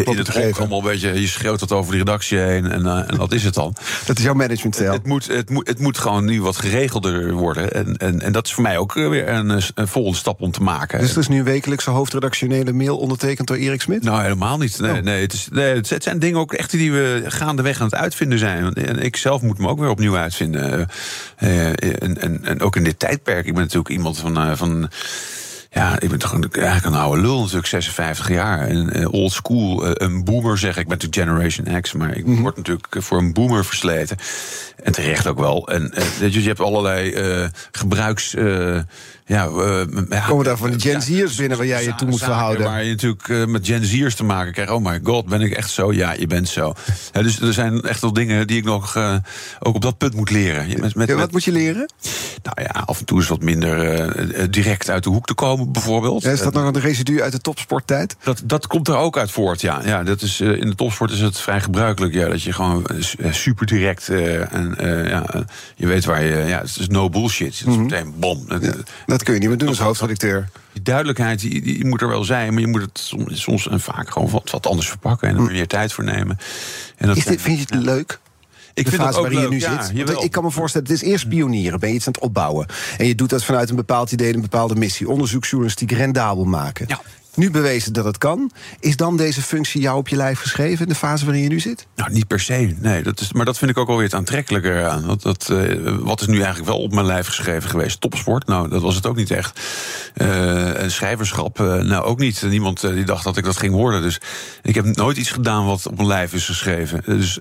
[0.05, 1.21] in het hok allemaal een beetje.
[1.21, 3.77] Je schreeuwt dat over die redactie heen en, en dat is het dan.
[4.07, 4.93] Dat is jouw managementstijl.
[4.93, 7.73] Het, het, moet, het, moet, het moet gewoon nu wat geregelder worden.
[7.73, 10.63] En, en, en dat is voor mij ook weer een, een volgende stap om te
[10.63, 11.01] maken.
[11.01, 14.03] Dus er is nu een wekelijkse hoofdredactionele mail ondertekend door Erik Smit?
[14.03, 14.81] Nou, helemaal niet.
[14.81, 15.03] Nee, oh.
[15.03, 18.39] nee, het, is, nee, het zijn dingen ook echt die we gaandeweg aan het uitvinden
[18.39, 18.75] zijn.
[18.75, 20.89] En ik zelf moet me ook weer opnieuw uitvinden.
[21.43, 23.47] Uh, en, en, en ook in dit tijdperk.
[23.47, 24.37] Ik ben natuurlijk iemand van.
[24.37, 24.91] Uh, van
[25.71, 28.69] ja, ik ben toch eigenlijk een oude lul, natuurlijk 56 jaar.
[28.69, 30.83] En old school, een boomer zeg ik.
[30.83, 32.43] Ik ben natuurlijk Generation X, maar ik mm -hmm.
[32.43, 34.17] word natuurlijk voor een boomer versleten.
[34.83, 35.69] En terecht ook wel.
[35.69, 37.15] En uh, je hebt allerlei
[37.71, 38.35] gebruiks
[39.29, 42.67] ja, uh, Komen daar van de Gen Z'ers binnen waar jij je toe moet verhouden?
[42.67, 44.73] Waar je natuurlijk uh, met Gen Z'ers te maken krijgt.
[44.73, 45.93] Oh my god, ben ik echt zo?
[45.93, 46.75] Ja, je bent zo.
[47.13, 49.17] dus er zijn echt wel dingen die ik nog uh,
[49.59, 50.81] ook op dat punt moet leren.
[50.81, 51.91] Met, met, ja, wat moet je leren?
[52.43, 56.23] Nou ja, af en toe is wat minder direct uit de hoek te komen, bijvoorbeeld.
[56.23, 58.17] Ja, is dat nog een residu uit de topsporttijd?
[58.23, 59.81] Dat, dat komt er ook uit voort, ja.
[59.85, 62.15] ja dat is, in de topsport is het vrij gebruikelijk.
[62.15, 62.87] Ja, dat je gewoon
[63.31, 64.75] super direct en
[65.09, 65.45] ja,
[65.77, 66.37] je weet waar je.
[66.37, 67.59] Ja, het is no bullshit.
[67.59, 67.83] Het is mhm.
[67.83, 68.47] meteen bom.
[69.07, 70.49] Ja dat kun je niet meer doen als hoofdredacteur.
[70.73, 73.81] Die duidelijkheid die, die, moet er wel zijn, maar je moet het soms, soms en
[73.81, 75.53] vaak gewoon wat, wat anders verpakken en er hm.
[75.53, 76.39] meer tijd voor nemen.
[76.97, 78.19] En dat Is dit, vind je het leuk?
[78.75, 80.23] Ik de vind fase waarin je nu zit.
[80.23, 81.81] Ik kan me voorstellen, het is eerst pionieren.
[81.81, 82.67] Ben je iets aan het opbouwen.
[82.99, 85.09] En je doet dat vanuit een bepaald idee, een bepaalde missie.
[85.09, 86.85] Onderzoeksjournalistiek rendabel maken.
[86.89, 87.01] Ja
[87.37, 88.51] nu bewezen dat het kan.
[88.81, 91.61] Is dan deze functie jou op je lijf geschreven in de fase waarin je nu
[91.61, 91.87] zit?
[91.97, 92.77] Nou, niet per se.
[92.81, 95.07] Nee, dat is, maar dat vind ik ook alweer het aantrekkelijker aan.
[95.07, 98.01] Dat, dat, uh, wat is nu eigenlijk wel op mijn lijf geschreven geweest?
[98.01, 98.47] Topsport?
[98.47, 99.61] Nou, dat was het ook niet echt.
[100.17, 101.61] Uh, schrijverschap?
[101.61, 102.43] Uh, nou, ook niet.
[102.43, 104.03] Niemand die dacht dat ik dat ging worden.
[104.03, 104.21] Dus
[104.63, 107.03] ik heb nooit iets gedaan wat op mijn lijf is geschreven.
[107.07, 107.39] Dus,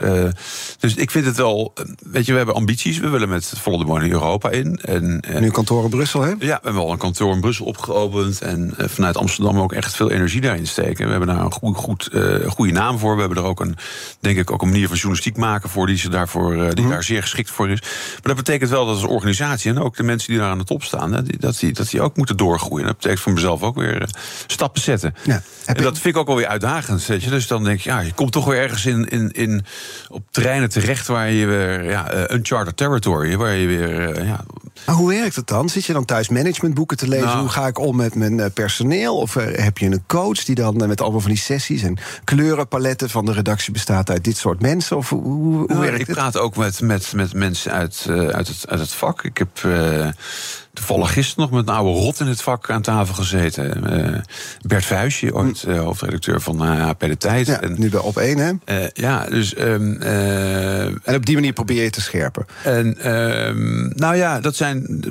[0.79, 1.73] dus ik vind het wel.
[2.11, 2.99] Weet je, we hebben ambities.
[2.99, 4.79] We willen met volle de in Europa in.
[4.81, 6.29] En, nu kantoor in Brussel, hè?
[6.29, 8.41] Ja, we hebben al een kantoor in Brussel opgeopend.
[8.41, 11.05] En vanuit Amsterdam ook echt echt veel energie daarin steken.
[11.05, 13.13] We hebben daar een goed, goed, uh, goede naam voor.
[13.13, 13.77] We hebben er ook een,
[14.19, 16.89] denk ik, ook een manier van journalistiek maken voor die, ze daarvoor, uh, die mhm.
[16.89, 17.81] daar zeer geschikt voor is.
[17.81, 20.63] Maar dat betekent wel dat als organisatie en ook de mensen die daar aan de
[20.63, 22.85] top staan, hè, die, dat, die, dat die ook moeten doorgroeien.
[22.85, 24.07] Dat betekent voor mezelf ook weer uh,
[24.47, 25.15] stappen zetten.
[25.23, 25.41] Ja.
[25.65, 27.05] En dat vind ik ook wel weer uitdagend.
[27.05, 27.29] Weet je?
[27.29, 29.65] Dus dan denk je, ja, je komt toch weer ergens in, in, in,
[30.07, 34.25] op terreinen terecht waar je weer ja, uncharted territory, waar je weer.
[34.25, 34.45] ja.
[34.85, 35.69] Maar hoe werkt het dan?
[35.69, 37.25] Zit je dan thuis managementboeken te lezen?
[37.25, 37.39] Nou.
[37.39, 39.17] hoe ga ik om met mijn personeel?
[39.17, 41.97] Of heb heb je een coach die dan eh, met allemaal van die sessies en
[42.23, 44.97] kleurenpaletten van de redactie bestaat uit dit soort mensen?
[44.97, 46.09] Of hoe, hoe nou, werkt ik het?
[46.09, 49.23] Ik praat ook met, met, met mensen uit, uit, het, uit het vak.
[49.23, 49.63] Ik heb.
[49.65, 50.07] Uh,
[50.75, 53.83] toevallig gisteren nog met een oude rot in het vak aan tafel gezeten.
[53.93, 54.17] Uh,
[54.61, 57.47] Bert Vuijsje, ooit uh, hoofdredacteur van HP De Tijd.
[57.47, 58.51] Ja, en, nu bij Op 1, hè?
[58.81, 59.59] Uh, ja, dus...
[59.59, 62.45] Um, en op die manier probeer je te scherpen.
[62.63, 65.03] En, um, nou ja, dat zijn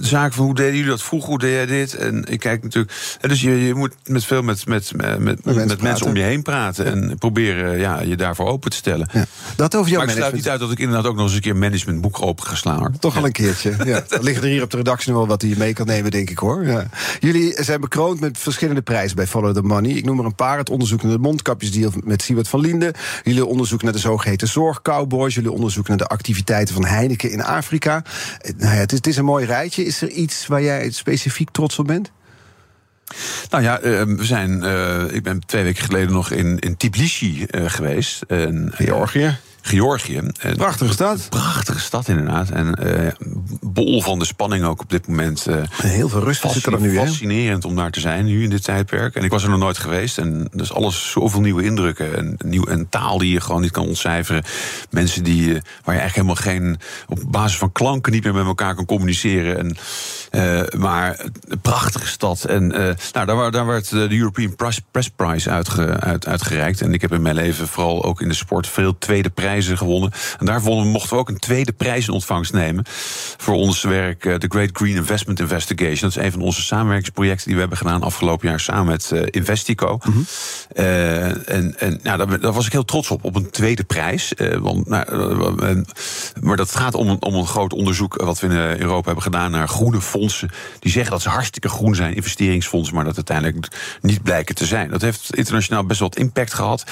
[0.00, 1.94] zaken van hoe deden jullie dat vroeger, hoe deed jij dit?
[1.94, 2.92] En ik kijk natuurlijk...
[3.20, 6.42] Dus je, je moet met veel met, met, met, met, met mensen, om je heen
[6.42, 6.86] praten...
[6.86, 9.08] en proberen ja, je daarvoor open te stellen.
[9.12, 9.24] Ja.
[9.56, 11.40] Dat over jouw maar ik sluit niet uit dat ik inderdaad ook nog eens een
[11.40, 12.96] keer een managementboek open ga slaan.
[12.98, 14.04] Toch al een keertje, ja.
[14.08, 16.38] Dat liggen er hier op de redactie wel wat hij mee kan nemen, denk ik
[16.38, 16.66] hoor.
[16.66, 16.86] Ja.
[17.20, 19.90] Jullie zijn bekroond met verschillende prijzen bij Follow the Money.
[19.90, 20.58] Ik noem er een paar.
[20.58, 22.92] Het onderzoek naar de mondkapjesdeal met Siewert van Linden.
[23.22, 25.34] Jullie onderzoek naar de zogeheten zorgcowboys.
[25.34, 28.02] Jullie onderzoek naar de activiteiten van Heineken in Afrika.
[28.38, 29.84] Eh, Nou ja, het is, het is een mooi rijtje.
[29.84, 32.10] Is er iets waar jij specifiek trots op bent?
[33.50, 37.46] Nou ja, eh, we zijn, eh, ik ben twee weken geleden nog in, in Tbilisi
[37.50, 38.22] geweest.
[38.22, 39.38] Eh, Georgië.
[39.68, 40.20] Georgië.
[40.40, 41.26] En- Prachtige stad.
[41.28, 42.50] Prachtige stad inderdaad.
[42.50, 43.12] En eh,
[43.60, 45.46] bol van de spanning ook op dit moment.
[45.46, 46.94] eh, Heel veel rust zit er nu?
[46.94, 49.14] Fascinerend om daar te zijn, nu in dit tijdperk.
[49.14, 50.18] En ik was er nog nooit geweest.
[50.18, 52.16] En dus alles, zoveel nieuwe indrukken.
[52.16, 54.42] En, nieuw, en taal die je gewoon niet kan ontcijferen.
[54.90, 56.34] Mensen die, eh, waar je eigenlijk helemaal
[56.66, 56.78] geen...
[57.08, 59.58] op basis van klanken niet meer met elkaar kan communiceren.
[59.58, 59.76] En,
[60.30, 62.44] eh, maar een prachtige stad.
[62.44, 66.80] En eh, nou, daar, daar werd de European Press, Press Prize uitge, uit, uitgereikt.
[66.80, 70.12] En ik heb in mijn leven vooral ook in de sport veel tweede prijzen gewonnen.
[70.38, 72.84] En daarvoor mochten we ook een tweede prijs in ontvangst nemen.
[73.36, 75.96] Voor ons werk, eh, The Great Green Investment Investigation.
[76.00, 79.22] Dat is een van onze samenwerkingsprojecten die we hebben gedaan afgelopen jaar samen met eh,
[79.30, 79.98] Investico.
[80.74, 84.32] Eh, en en nou, daar, daar was ik heel trots op, op een tweede prijs.
[84.60, 85.84] Want, nou,
[86.40, 89.50] maar dat gaat om, een- om een groot onderzoek wat we in Europa hebben gedaan
[89.50, 90.50] naar groene fondsen.
[90.78, 93.68] Die zeggen dat ze hartstikke groen zijn, investeringsfondsen, maar dat uiteindelijk
[94.00, 94.90] niet blijken te zijn.
[94.90, 96.84] Dat heeft internationaal best wel wat impact gehad.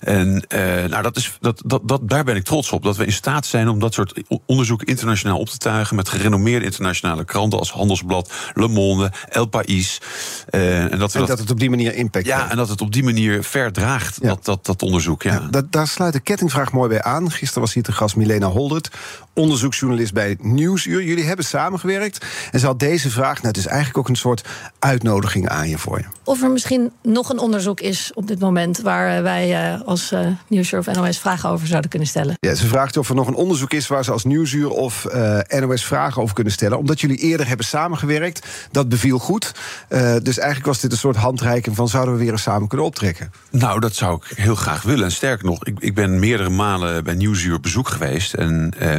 [0.00, 0.44] En
[0.88, 2.82] nou, dat is, dat, dat, dat, daar ben ik trots op.
[2.82, 5.96] Dat we in staat zijn om dat soort onderzoeken internationaal op te tuigen.
[5.96, 10.00] Met gerenommeerde internationale kranten als Handelsblad, Le Monde, El País.
[10.48, 12.50] Eh, en dat we En dat, dat het op die manier impact ja, heeft.
[12.50, 14.28] en dat het op die manier verdraagt, Ja.
[14.28, 15.22] dat, dat, dat onderzoek.
[15.22, 15.32] Ja.
[15.32, 17.30] Ja, dat, daar sluit de kettingvraag mooi bij aan.
[17.30, 18.90] Gisteren was hier te gast Milena Holdert,
[19.34, 21.02] onderzoeksjournalist bij Nieuwsuur.
[21.02, 22.26] Jullie hebben samengewerkt.
[22.50, 24.44] En ze had deze vraag, nou, het is eigenlijk ook een soort
[24.78, 26.04] uitnodiging aan je voor je.
[26.24, 30.12] Of er misschien nog een onderzoek is op dit moment waar eh, wij eh, als
[30.12, 32.34] eh Nieuwsuur of NOS vragen over zouden kunnen stellen.
[32.40, 35.38] Ja, ze vraagt of er nog een onderzoek is waar ze als Nieuwsuur of eh,
[35.60, 36.78] NOS vragen over kunnen stellen.
[36.78, 39.52] Omdat jullie eerder hebben samengewerkt, dat beviel goed.
[39.88, 42.86] Eh, dus eigenlijk was dit een soort handreiking van zouden we weer eens samen kunnen
[42.86, 43.32] optrekken.
[43.50, 45.04] Nou, dat zou ik heel graag willen.
[45.04, 48.34] En sterker nog, ik, ik ben meerdere malen bij Nieuwsuur op bezoek geweest.
[48.34, 48.98] En eh,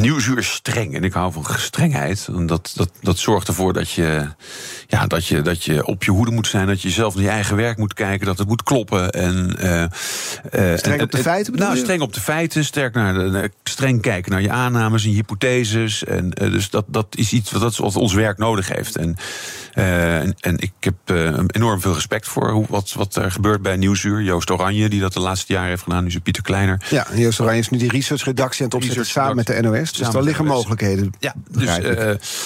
[0.00, 0.94] Nieuwsuur is streng.
[0.94, 2.28] En ik hou van strengheid.
[2.36, 4.28] En dat, dat, dat zorgt ervoor dat je,
[4.86, 6.66] ja, dat, je, dat je op je hoede moet zijn.
[6.66, 8.26] Dat je zelf naar je eigen werk moet kijken.
[8.26, 9.10] Dat het moet kloppen.
[9.10, 9.88] En, eh, eh,
[10.78, 12.64] Streng en- op de en- feiten bedoel Nou, streng op de feiten.
[12.64, 16.04] Sterk naar de, streng kijken naar je aannames en je hypotheses.
[16.04, 18.96] En, eh, dus dat, dat is iets wat, wat ons werk nodig heeft.
[18.96, 19.16] En,
[19.72, 23.62] eh, en, en ik heb eh, enorm veel respect voor hoe, wat, wat er gebeurt
[23.62, 24.22] bij Nieuwsuur.
[24.22, 26.02] Joost Oranje, die dat de laatste jaren heeft gedaan.
[26.02, 26.84] Nu is Pieter Kleiner.
[26.90, 29.92] Ja, Joost Oranje is nu die researchredactie aan het opzetten samen met de NOS.
[29.92, 31.12] Dus daar liggen mogelijkheden.
[31.18, 31.78] Ja, dus,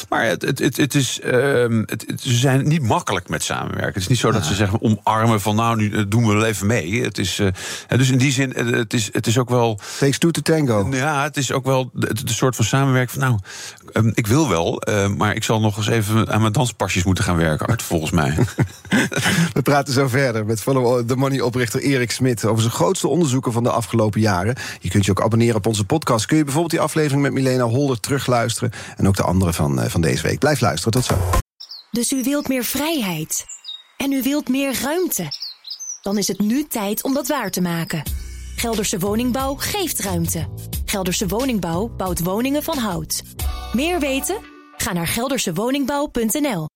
[0.08, 3.92] maar het, het, het, het is, ehm, het, ze zijn niet makkelijk met samenwerken.
[3.92, 6.66] Het is niet zo dat ze zeggen omarmen van nou, nu doen we wel even
[6.66, 7.02] mee.
[7.02, 7.40] Het is,
[7.88, 9.80] dus in die zin, het is, het is ook wel.
[9.98, 10.88] Takes two to tango.
[10.90, 13.38] Ja, het is ook wel de, de soort van samenwerking van nou,
[13.92, 17.24] ehm, ik wil wel, eh, maar ik zal nog eens even aan mijn danspasjes moeten
[17.24, 18.34] gaan werken, Art, volgens mij.
[19.52, 23.52] We praten zo verder met Follow the Money oprichter Erik Smit over zijn grootste onderzoeken
[23.52, 24.56] van de afgelopen jaren.
[24.80, 26.26] Je kunt je ook abonneren op onze podcast.
[26.26, 29.90] Kun je bijvoorbeeld die aflevering met Milena Holder terugluisteren en ook de andere van, eh,
[29.90, 30.38] van deze week.
[30.38, 31.14] Blijf luisteren, tot zo.
[31.90, 33.44] Dus u wilt meer vrijheid.
[33.96, 35.28] En u wilt meer ruimte.
[36.02, 38.02] Dan is het nu tijd om dat waar te maken.
[38.56, 40.46] Gelderse Woningbouw geeft ruimte.
[40.84, 43.22] Gelderse Woningbouw bouwt woningen van hout.
[43.72, 44.36] Meer weten?
[44.76, 46.68] Ga naar geldersewoningbouw.nl.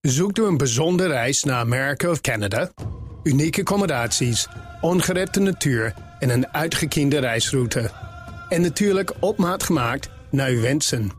[0.00, 2.70] Zoekt u een bijzondere reis naar Amerika of Canada?
[3.22, 4.48] Unieke accommodaties,
[4.80, 7.90] ongerepte natuur en een uitgekiende reisroute.
[8.48, 11.10] En natuurlijk op maat gemaakt naar uw wensen.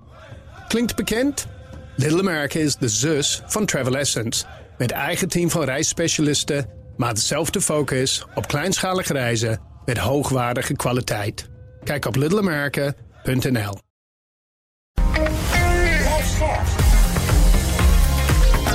[0.68, 1.48] Klinkt bekend?
[1.96, 4.46] Little America is de zus van Travel Essence.
[4.78, 11.50] Met eigen team van reisspecialisten, maar dezelfde focus op kleinschalige reizen met hoogwaardige kwaliteit.
[11.84, 13.78] Kijk op littleamerica.nl.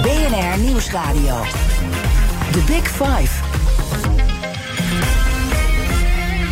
[0.03, 1.43] BNR Nieuwsradio.
[2.53, 3.52] The Big Five.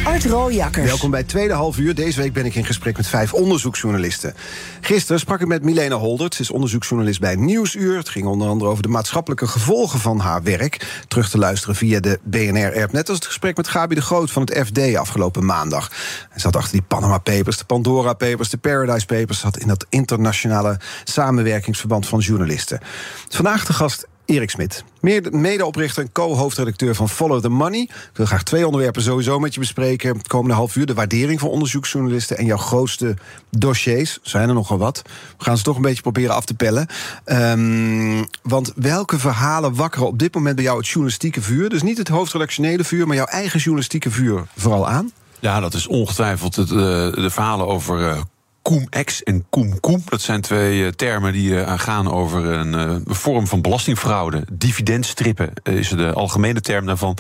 [0.05, 0.87] Art Rooijakkers.
[0.87, 1.95] Welkom bij tweede half uur.
[1.95, 4.35] Deze week ben ik in gesprek met vijf onderzoeksjournalisten.
[4.81, 6.35] Gisteren sprak ik met Milena Holdert.
[6.35, 7.97] Ze is onderzoeksjournalist bij Nieuwsuur.
[7.97, 11.05] Het ging onder andere over de maatschappelijke gevolgen van haar werk.
[11.09, 12.93] Terug te luisteren via de BNR-app.
[12.93, 15.91] Net als het gesprek met Gabi de Groot van het FD afgelopen maandag.
[16.31, 19.39] Hij zat achter die Panama Papers, de Pandora Papers, de Paradise Papers.
[19.39, 22.81] Zat in dat internationale samenwerkingsverband van journalisten.
[23.29, 24.85] Vandaag de gast Erik Smit,
[25.31, 27.81] medeoprichter en co-hoofdredacteur van Follow the Money.
[27.81, 30.17] Ik wil graag twee onderwerpen sowieso met je bespreken.
[30.17, 33.17] Het komende half uur de waardering van onderzoeksjournalisten en jouw grootste
[33.51, 34.19] dossiers.
[34.23, 35.03] Zijn er nogal wat.
[35.39, 36.87] We gaan ze toch een beetje proberen af te pellen.
[37.25, 41.69] Ehm, want welke verhalen wakkeren op dit moment bij jou het journalistieke vuur?
[41.69, 45.11] Dus niet het hoofdredactionele vuur, maar jouw eigen journalistieke vuur vooral aan?
[45.41, 48.21] Ja, dat is ongetwijfeld het, eh, de verhalen over eh,
[48.63, 50.03] Cum-ex en cum-cum.
[50.05, 54.45] Dat zijn twee eh, termen die uh, gaan over een uh, vorm van belastingfraude.
[54.53, 57.17] Dividendstrippen is de algemene term daarvan.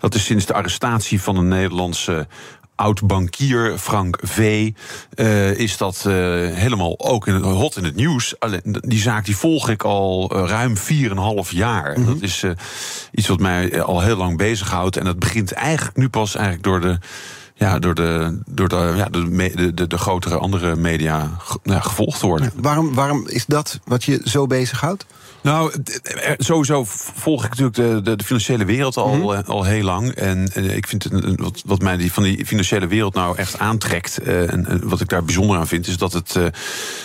[0.00, 2.26] Dat is sinds de arrestatie van een Nederlandse
[2.80, 4.70] oud-bankier Frank V.
[5.14, 6.14] Uh, is dat uh,
[6.54, 8.34] helemaal ook in hot in het nieuws.
[8.38, 10.82] Alleen, die zaak die volg ik al uh, ruim 4,5
[11.50, 11.98] jaar.
[11.98, 12.14] Mm -hmm.
[12.14, 12.44] Dat is
[13.12, 14.96] iets wat mij al heel lang bezighoudt.
[14.96, 16.98] En dat begint eigenlijk nu pas eigenlijk door de
[17.60, 21.30] ja, door de, door de, ja, de, de, de grotere andere media
[21.62, 22.52] ja, gevolgd worden.
[22.56, 25.06] waarom, waarom is dat wat je zo bezighoudt?
[25.42, 25.72] Nou,
[26.38, 29.42] sowieso volg ik natuurlijk de, de, de financiële wereld al, mm -hmm.
[29.46, 30.10] al heel lang.
[30.10, 33.58] En, en, ik vind het, wat, wat mij die, van die financiële wereld nou echt
[33.58, 34.18] aantrekt.
[34.22, 36.34] Uh, en, en, wat ik daar bijzonder aan vind, is dat het.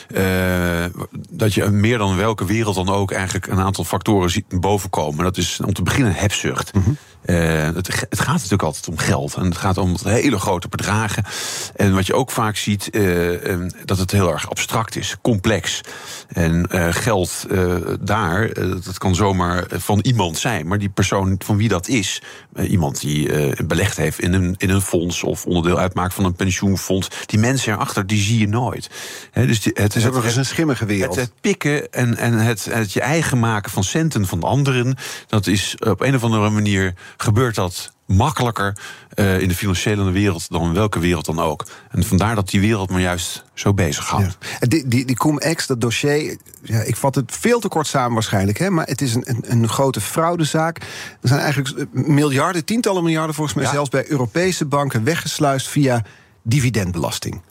[0.08, 0.86] Uh,
[1.30, 5.24] dat je meer dan welke wereld dan ook eigenlijk een aantal factoren ziet bovenkomen.
[5.24, 6.74] Dat is om te beginnen hebzucht.
[6.74, 6.98] Mm -hmm.
[7.26, 9.36] Uh, het, het, gaat natuurlijk altijd om geld.
[9.36, 11.24] En het gaat om hele grote bedragen.
[11.76, 15.82] En wat je ook vaak ziet, uh, dat het heel erg abstract is, complex.
[16.28, 17.46] En uh, geld
[18.00, 20.68] daar, dat kan zomaar van iemand zijn.
[20.68, 22.22] Maar die persoon van wie dat is,
[22.68, 23.30] iemand die
[23.66, 27.74] belegd heeft in een, in een fonds of onderdeel uitmaakt van een pensioenfonds, die mensen
[27.74, 28.90] erachter, die zie je nooit.
[29.32, 31.16] He, dus die, het is ook nog eens een schimmige wereld.
[31.16, 34.96] Het, het pikken en, en het, het je eigen maken van centen van anderen,
[35.28, 38.78] dat is op een of andere manier gebeurt dat makkelijker
[39.15, 41.65] uh, in de financiële wereld dan in welke wereld dan ook.
[41.89, 44.38] En vandaar dat die wereld me juist zo bezig houdt.
[44.60, 44.67] Ja.
[44.67, 48.58] Die, die, die cum-ex, dat dossier, ja, ik vat het veel te kort samen waarschijnlijk...
[48.58, 50.78] Hè, maar het is een, een, een grote fraudezaak.
[51.21, 53.65] Er zijn eigenlijk miljarden, tientallen miljarden volgens mij...
[53.65, 53.71] Ja.
[53.71, 56.04] zelfs bij Europese banken weggesluist via
[56.43, 57.41] dividendbelasting.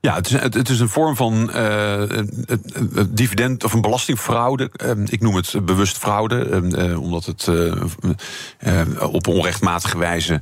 [0.00, 2.02] Ja, het is, het is een vorm van uh,
[3.08, 4.70] dividend of een belastingfraude.
[4.84, 7.48] Uh, ik noem het bewust fraude, uh, omdat het
[9.00, 10.40] op onrechtmatige wijze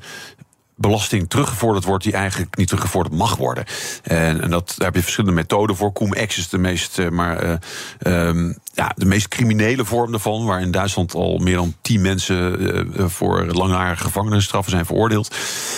[0.79, 3.65] belasting teruggevorderd wordt die eigenlijk niet teruggevorderd mag worden.
[4.03, 5.93] En, en dat, daar heb je verschillende methoden voor.
[5.93, 7.61] Cum-ex is de meest, maar,
[8.07, 13.11] um, ja, de meest criminele vorm daarvan, waar in Duitsland al meer dan tien mensen
[13.11, 15.35] voor langjarige gevangenisstraffen zijn veroordeeld.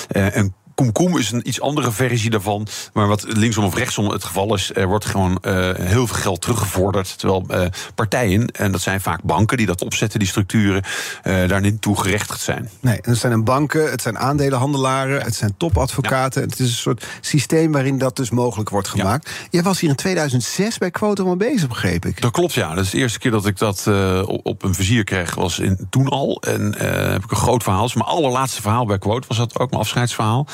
[0.08, 2.66] en Komkoem is een iets andere versie daarvan.
[2.92, 6.40] Maar wat linksom of rechtsom het geval is, er wordt gewoon uh, heel veel geld
[6.40, 7.18] teruggevorderd.
[7.18, 10.82] Terwijl uh, partijen, en dat zijn vaak banken die dat opzetten, die structuren,
[11.24, 12.70] uh, daar niet toe gerechtigd zijn.
[12.80, 16.40] Nee, het zijn banken, het zijn aandelenhandelaren, het zijn topadvocaten.
[16.40, 16.46] Ja.
[16.48, 19.28] Het is een soort systeem waarin dat dus mogelijk wordt gemaakt.
[19.28, 19.46] Ja.
[19.50, 22.20] Jij was hier in 2006 bij Quotum al bezig, begreep ik.
[22.20, 22.74] Dat klopt, ja.
[22.74, 23.86] Dat is de eerste keer dat ik dat
[24.26, 26.42] op een vizier kreeg, was in, toen al.
[26.42, 26.74] En
[27.12, 27.82] heb ik een groot verhaal.
[27.82, 30.46] Dus mijn allerlaatste verhaal bij Quote was dat ook mijn afscheidsverhaal.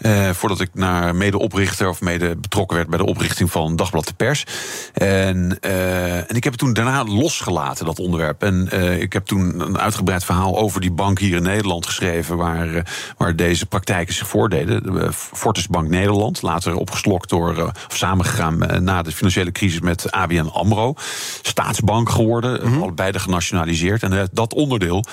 [0.00, 4.14] Uh, voordat ik naar medeoprichter of mede betrokken werd bij de oprichting van Dagblad de
[4.14, 4.44] Pers.
[4.92, 8.42] En, uh, en ik heb het toen daarna losgelaten, dat onderwerp.
[8.42, 12.36] En uh, ik heb toen een uitgebreid verhaal over die bank hier in Nederland geschreven,
[12.36, 14.82] waar, waar deze praktijken zich voordeden.
[14.82, 20.50] De Fortis Bank Nederland, later opgeslokt door, of samengegaan na de financiële crisis met ABN
[20.52, 20.94] Amro.
[21.42, 22.82] Staatsbank geworden, mm -hmm.
[22.82, 24.02] allebei genationaliseerd.
[24.02, 25.04] En dat onderdeel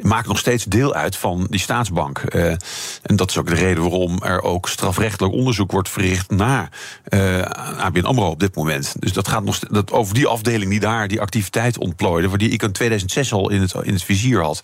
[0.00, 2.18] maakt nog steeds deel uit van die staatsbank.
[2.18, 3.91] en dat is ook de reden waarom
[4.22, 6.68] er ook strafrechtelijk onderzoek wordt verricht naar
[7.08, 7.40] uh,
[7.78, 8.94] ABN AMRO op dit moment.
[8.98, 12.28] Dus dat gaat nog dat over die afdeling die daar die activiteit ontplooide...
[12.28, 14.62] waar die ik in 2006 al in het, in het vizier had.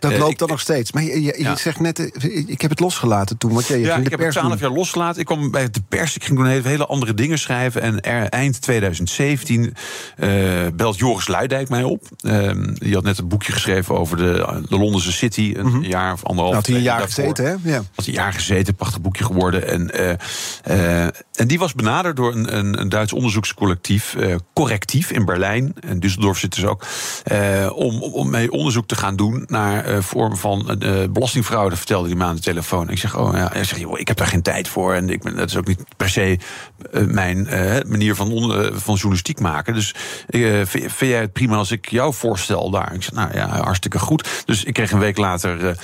[0.00, 0.92] Dat loopt dan nog steeds.
[0.92, 1.56] Maar je, je, je ja.
[1.56, 1.98] zegt net,
[2.46, 3.52] ik heb het losgelaten toen.
[3.52, 5.20] Want je, je ja, ging ik de heb het pers 12 jaar losgelaten.
[5.20, 7.82] Ik kwam bij de pers, ik ging toen hele, andere dingen schrijven.
[7.82, 9.74] En er, eind 2017
[10.18, 10.28] uh,
[10.74, 12.08] belt Joris Luidijk mij op.
[12.22, 15.54] Uh, die had net een boekje geschreven over de, de Londense City.
[15.56, 15.84] Een mm -hmm.
[15.84, 16.54] jaar of anderhalf.
[16.54, 17.70] Had hij een jaar gezeten, hè?
[17.70, 17.82] Ja.
[17.94, 19.68] Had een jaar gezeten, prachtig boekje geworden.
[19.68, 19.90] En,
[20.66, 21.02] uh,
[21.34, 24.16] en die was benaderd door een, een, een Duits onderzoekscollectief,
[24.52, 25.74] Correctief in Berlijn.
[25.80, 26.84] En Düsseldorf zit dus ook.
[27.74, 32.34] om, om mee onderzoek te gaan doen naar vormen van belastingfraude, vertelde hij me aan
[32.34, 32.90] de telefoon.
[32.90, 34.94] Ik zeg, oh ja, hij zegt, joh, ik heb daar geen tijd voor.
[34.94, 36.38] En ik ben, dat is ook niet per se
[37.06, 37.48] mijn
[37.86, 38.28] manier van,
[38.72, 39.74] van journalistiek maken.
[39.74, 39.94] Dus
[40.28, 42.94] vind, vind, jij het prima als ik jou voorstel daar?
[42.94, 44.42] Ik zeg, nou ja, hartstikke goed.
[44.44, 45.76] Dus ik kreeg een week later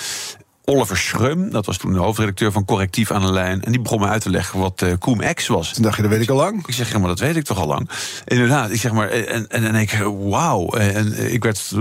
[0.68, 3.62] Oliver Schrum, dat was toen de hoofdredacteur van Correctief aan de lijn.
[3.62, 5.72] En die begon me uit te leggen wat uh, Cum-Ex was.
[5.72, 6.66] Toen dacht je, dat weet ik al lang.
[6.66, 7.90] Ik zeg, ja, maar dat weet ik toch al lang.
[8.24, 10.68] Inderdaad, ik zeg maar, en, en, en ik, wauw.
[10.68, 11.72] En ik werd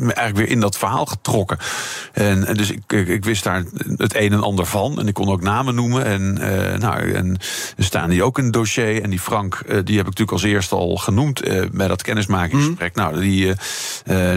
[0.00, 1.58] eigenlijk weer in dat verhaal getrokken.
[2.12, 3.64] En, en dus ik, ik, ik, wist daar
[3.96, 5.00] het een en ander van.
[5.00, 6.04] En ik kon ook namen noemen.
[6.04, 7.38] En, uh, nou, en
[7.76, 9.02] er staan die ook in het dossier.
[9.02, 12.96] En die Frank, uh, die heb ik natuurlijk als eerste al genoemd bij dat kennismakingsgesprek.
[12.96, 13.02] Mm.
[13.02, 13.52] Nou, die,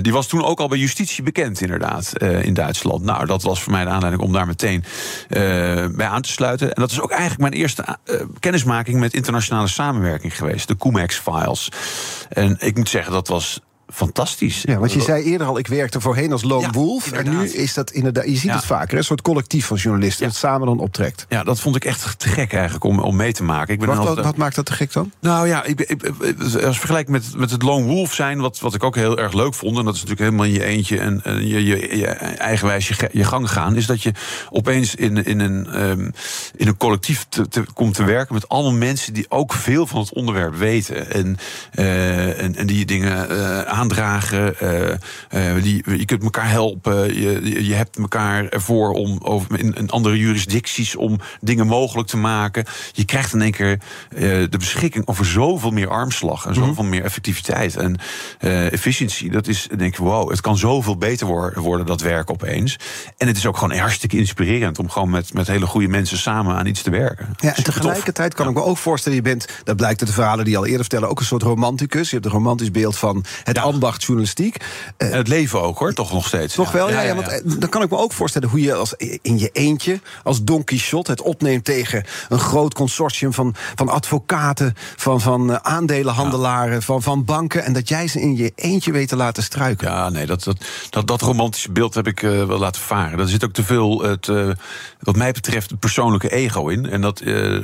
[0.02, 3.04] die was toen ook al bij justitie bekend, inderdaad, in Duitsland.
[3.04, 4.84] Nou, dat was voor mij de aanleiding om daar meteen
[5.30, 6.74] uh, bij aan te sluiten.
[6.74, 10.68] En dat is ook eigenlijk mijn eerste uh, kennismaking met internationale samenwerking geweest.
[10.68, 11.72] De CUMEX-files.
[12.30, 13.62] En ik moet zeggen, dat was
[13.94, 14.62] fantastisch.
[14.62, 17.12] Ja, want je zei eerder al, ik werkte voorheen als lone Ja, wolf.
[17.12, 18.56] En nu is dat inderdaad, je ziet Ja.
[18.56, 20.32] het vaker, een soort collectief van journalisten Ja.
[20.32, 21.26] dat samen dan optrekt.
[21.30, 23.74] Ja, dat vond ik echt te gek eigenlijk om, om mee te maken.
[23.74, 25.12] Ik ben Wat, wat, altijd- wat maakt dat te gek dan?
[25.20, 26.12] Nou ja, ik, ik,
[26.66, 29.54] als vergelijk met, met het lone wolf zijn, wat, wat ik ook heel erg leuk
[29.54, 32.88] vond, en dat is natuurlijk helemaal in je eentje en, en je, je, je eigenwijs
[33.12, 34.12] je, gang gaan, is dat je
[34.50, 36.10] opeens in, in, een, ehm,
[36.56, 40.00] in een collectief te, te- komt te werken met allemaal mensen die ook veel van
[40.00, 41.12] het onderwerp weten.
[41.12, 41.38] En,
[41.72, 44.60] eh, en, en die dingen eh, aandragen.
[44.60, 44.92] eh,
[45.56, 47.20] eh, die, je kunt elkaar helpen.
[47.22, 52.18] Je, je- hebt elkaar ervoor om over, in, in andere jurisdicties om dingen mogelijk te
[52.18, 52.66] maken.
[52.92, 53.72] Je krijgt in één keer
[54.10, 57.98] eh, de beschikking over zoveel meer armslag en zoveel meer effectiviteit en
[58.72, 59.32] efficiëntie.
[59.32, 62.78] Dat is, denk ik, wow, het kan zoveel beter wor- worden, dat werk opeens.
[63.18, 66.56] En het is ook gewoon hartstikke inspirerend om gewoon met, met hele goede mensen samen
[66.56, 67.36] aan iets te werken.
[67.40, 70.44] Ja, en tegelijkertijd kan ik me ook voorstellen, je bent, dat blijkt uit de verhalen
[70.44, 72.08] die je al eerder vertellen, ook een soort romanticus.
[72.10, 73.64] Je hebt een romantisch beeld van het Ja.
[73.70, 74.58] Ambacht journalistiek.
[74.98, 76.56] En het leven ook hoor, toch nog steeds.
[76.56, 78.94] Toch wel, ja, ja, want eh, dan kan ik me ook voorstellen hoe je als,
[79.22, 84.76] in je eentje, als Don Quixote, het opneemt tegen een groot consortium van, van advocaten,
[84.96, 87.64] van, van eh, aandelenhandelaren, van, van banken.
[87.64, 89.88] En dat jij ze in je eentje weet te laten struiken.
[89.88, 90.58] Ja, nee, dat, dat,
[90.90, 93.20] dat, dat romantische beeld heb ik eh, wel laten varen.
[93.20, 94.28] Er zit ook te veel, het,
[95.00, 96.90] wat mij betreft, het persoonlijke ego in.
[96.90, 97.22] En dat,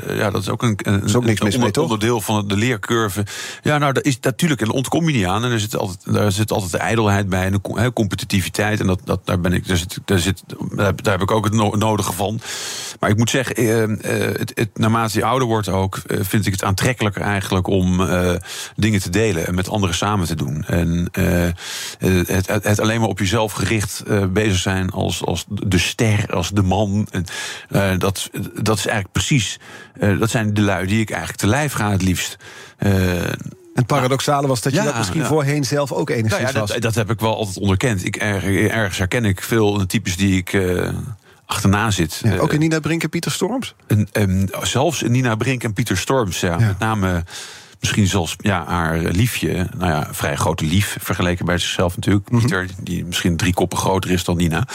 [0.08, 1.84] ja, dat is ook een, een, is ook niks mis een mee, toch?
[1.84, 3.26] onderdeel van de leercurve.
[3.64, 5.44] Ja, nou, dat is natuurlijk, en daar ontkom je niet aan.
[5.44, 8.80] En er zit altijd, daar zit altijd de ijdelheid bij en de competitiviteit.
[8.80, 12.14] En dat, dat, daar, ben ik, daar, zit, daar, heb- ik ook het no- nodige
[12.14, 12.40] van.
[13.00, 16.46] Maar ik moet zeggen, eh, eh, het, het, naarmate je ouder wordt ook, eh, vind
[16.46, 18.08] ik het aantrekkelijker eigenlijk om
[18.76, 20.64] dingen te delen en met anderen samen te doen.
[20.66, 21.10] En
[22.28, 24.04] het, het, alleen maar op jezelf gericht
[24.34, 27.08] bezig zijn als, als de ster, als de man.
[27.98, 28.30] Dat,
[28.62, 29.60] dat is eigenlijk precies,
[30.20, 32.38] dat zijn de lui die ik eigenlijk te lijf ga het liefst.
[33.76, 35.28] En het paradoxale was dat je Ja, dat misschien ja.
[35.28, 36.70] voorheen zelf ook nou enigszins ja, was.
[36.72, 38.06] dat, dat heb ik wel altijd onderkend.
[38.06, 40.90] Ik, erg- ergens herken ik veel types die ik eh,
[41.46, 42.20] achterna zit.
[42.24, 43.76] Ja, Eh, ook in Nina Brink en Pieter Storms?
[44.12, 46.66] en, zelfs Nina Brink en Pieter Storms, ja, Ja.
[46.68, 47.24] met name
[47.80, 52.30] misschien zelfs ja, haar liefje, nou ja, vrij grote lief vergeleken bij zichzelf natuurlijk.
[52.30, 52.40] Mhm.
[52.40, 54.68] Pieter, die misschien drie koppen groter is dan Nina.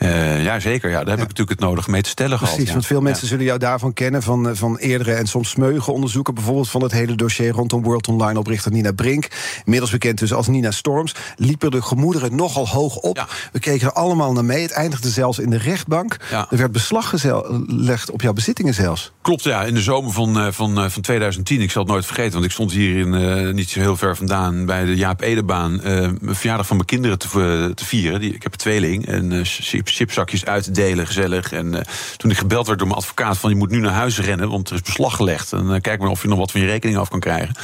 [0.00, 0.90] Eh, ja, zeker.
[0.90, 2.48] Ja, daar heb ik natuurlijk het nodige mee te stellen gehad.
[2.52, 2.72] Precies, ja.
[2.74, 3.28] want veel mensen Ja.
[3.28, 4.22] zullen jou daarvan kennen...
[4.22, 6.34] Van, eh, van eerdere en soms smeuige onderzoeken.
[6.34, 9.28] Bijvoorbeeld van het hele dossier rondom World Online oprichter Nina Brink.
[9.64, 11.14] Inmiddels bekend dus als Nina Storms.
[11.36, 13.26] Liepen de gemoederen nogal hoog op.
[13.52, 14.62] We keken er allemaal naar mee.
[14.62, 16.16] Het eindigde zelfs in de rechtbank.
[16.50, 19.12] Er werd beslag gelegd op jouw bezittingen zelfs.
[19.22, 19.62] Klopt, ja.
[19.62, 22.32] In de zomer van, eh, van, van 2010, ik zal het nooit vergeten...
[22.32, 24.66] want ik stond hier in, niet zo heel ver vandaan...
[24.66, 28.20] bij de Jaap Edebaan, eh mijn verjaardag van mijn kinderen te, te vieren.
[28.20, 29.46] Die, ik heb een tweeling en
[29.90, 31.52] chipzakjes uit te delen, gezellig.
[31.52, 31.80] En eh,
[32.16, 33.38] toen ik gebeld werd door mijn advocaat...
[33.38, 35.52] van je moet nu naar huis rennen, want er is beslag gelegd.
[35.52, 37.54] En eh, kijk maar of je nog wat van je rekening af kan krijgen.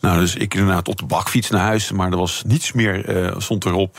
[0.00, 1.92] Nou, dus ik inderdaad op de bakfiets naar huis...
[1.92, 3.96] maar er was niets meer, stond erop.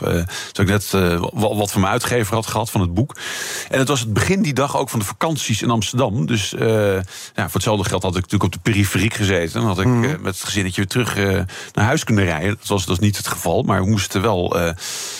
[0.51, 3.15] dat ik net wa- wat van mijn uitgever had gehad, van het boek.
[3.69, 6.25] En het was het begin die dag ook van de vakanties in Amsterdam.
[6.25, 7.03] Dus ja,
[7.35, 9.59] voor hetzelfde geld had ik natuurlijk op de periferiek gezeten.
[9.59, 11.15] Dan had ik eh, met het gezinnetje weer terug
[11.73, 12.49] naar huis kunnen rijden.
[12.49, 14.59] Dat was, dat was niet het geval, maar we moesten wel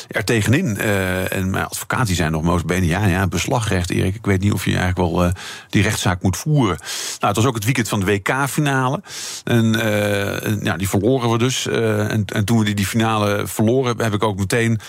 [0.08, 0.78] er tegenin.
[0.78, 4.16] En mijn advocaat die zei nog, Moos benen, ja, ja, beslagrecht, Erik.
[4.16, 5.32] Ik weet niet of je eigenlijk wel eh,
[5.70, 6.78] die rechtszaak moet voeren.
[7.20, 9.02] Nou, het was ook het weekend van de WK-finale.
[9.44, 11.68] Eh, en, ja, die verloren we dus.
[11.68, 14.80] Eh, en, en toen we die, die finale verloren, heb ik ook meteen...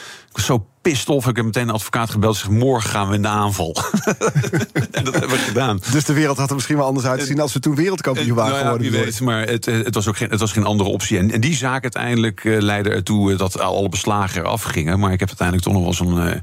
[0.41, 1.27] Zo pissed off.
[1.27, 2.37] Ik heb meteen een advocaat gebeld.
[2.37, 3.77] Zeg, morgen gaan we in de aanval.
[4.91, 5.81] en dat hebben we gedaan.
[5.93, 7.41] Dus de wereld had er misschien wel anders uitgezien...
[7.41, 8.93] als we toen wereldkampioen waren Nou ja, geworden.
[8.93, 11.19] wie weet, maar het, eh, het, was ook geen, het was geen andere optie.
[11.19, 14.99] En, en die zaak uiteindelijk eh, leidde ertoe eh, dat alle beslagen eraf gingen.
[14.99, 16.21] Maar ik heb uiteindelijk toch nog wel zo'n...
[16.29, 16.41] eh,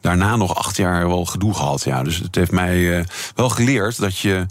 [0.00, 1.82] daarna nog acht jaar wel gedoe gehad.
[1.84, 2.02] Ja.
[2.02, 4.46] Dus het heeft mij eh, wel geleerd dat je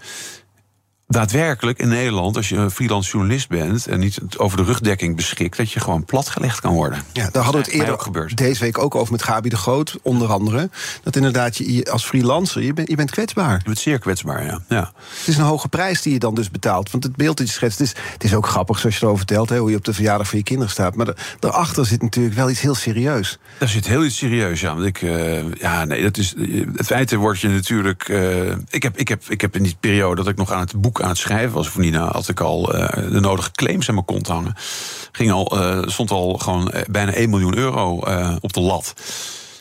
[1.11, 5.57] daadwerkelijk in Nederland, als je een freelance journalist bent en niet over de rugdekking beschikt,
[5.57, 7.03] dat je gewoon platgelegd kan worden.
[7.13, 8.37] Ja, daar hadden we het eerder ook gebeurd.
[8.37, 10.69] deze week ook over met Gabi de Groot, onder andere.
[11.03, 13.57] Dat inderdaad, je, als freelancer, je bent, je bent kwetsbaar.
[13.57, 14.59] Je bent zeer kwetsbaar, ja.
[14.67, 14.91] ja.
[15.19, 16.91] Het is een hoge prijs die je dan dus betaalt.
[16.91, 19.25] Want het beeld dat je schetst, het is, het is ook grappig zoals je erover
[19.25, 19.49] vertelt...
[19.49, 20.95] Hè, hoe je op de verjaardag van je kinderen staat.
[20.95, 23.39] Maar da- daarachter zit natuurlijk wel iets heel serieus.
[23.57, 24.75] Daar zit heel iets serieus aan.
[24.75, 26.33] Want ik, eh, ja, nee, dat is.
[26.75, 28.09] Het feit word je natuurlijk.
[28.09, 30.81] eh, ik, heb, ik, heb, ik heb in die periode dat ik nog aan het
[30.81, 33.93] boek aan het schrijven was voor Nina, had ik al eh, de nodige claims aan
[33.93, 34.55] mijn kont hangen.
[35.11, 38.03] Ging al, eh, stond al gewoon eh, bijna 1 miljoen euro
[38.41, 38.93] op de lat.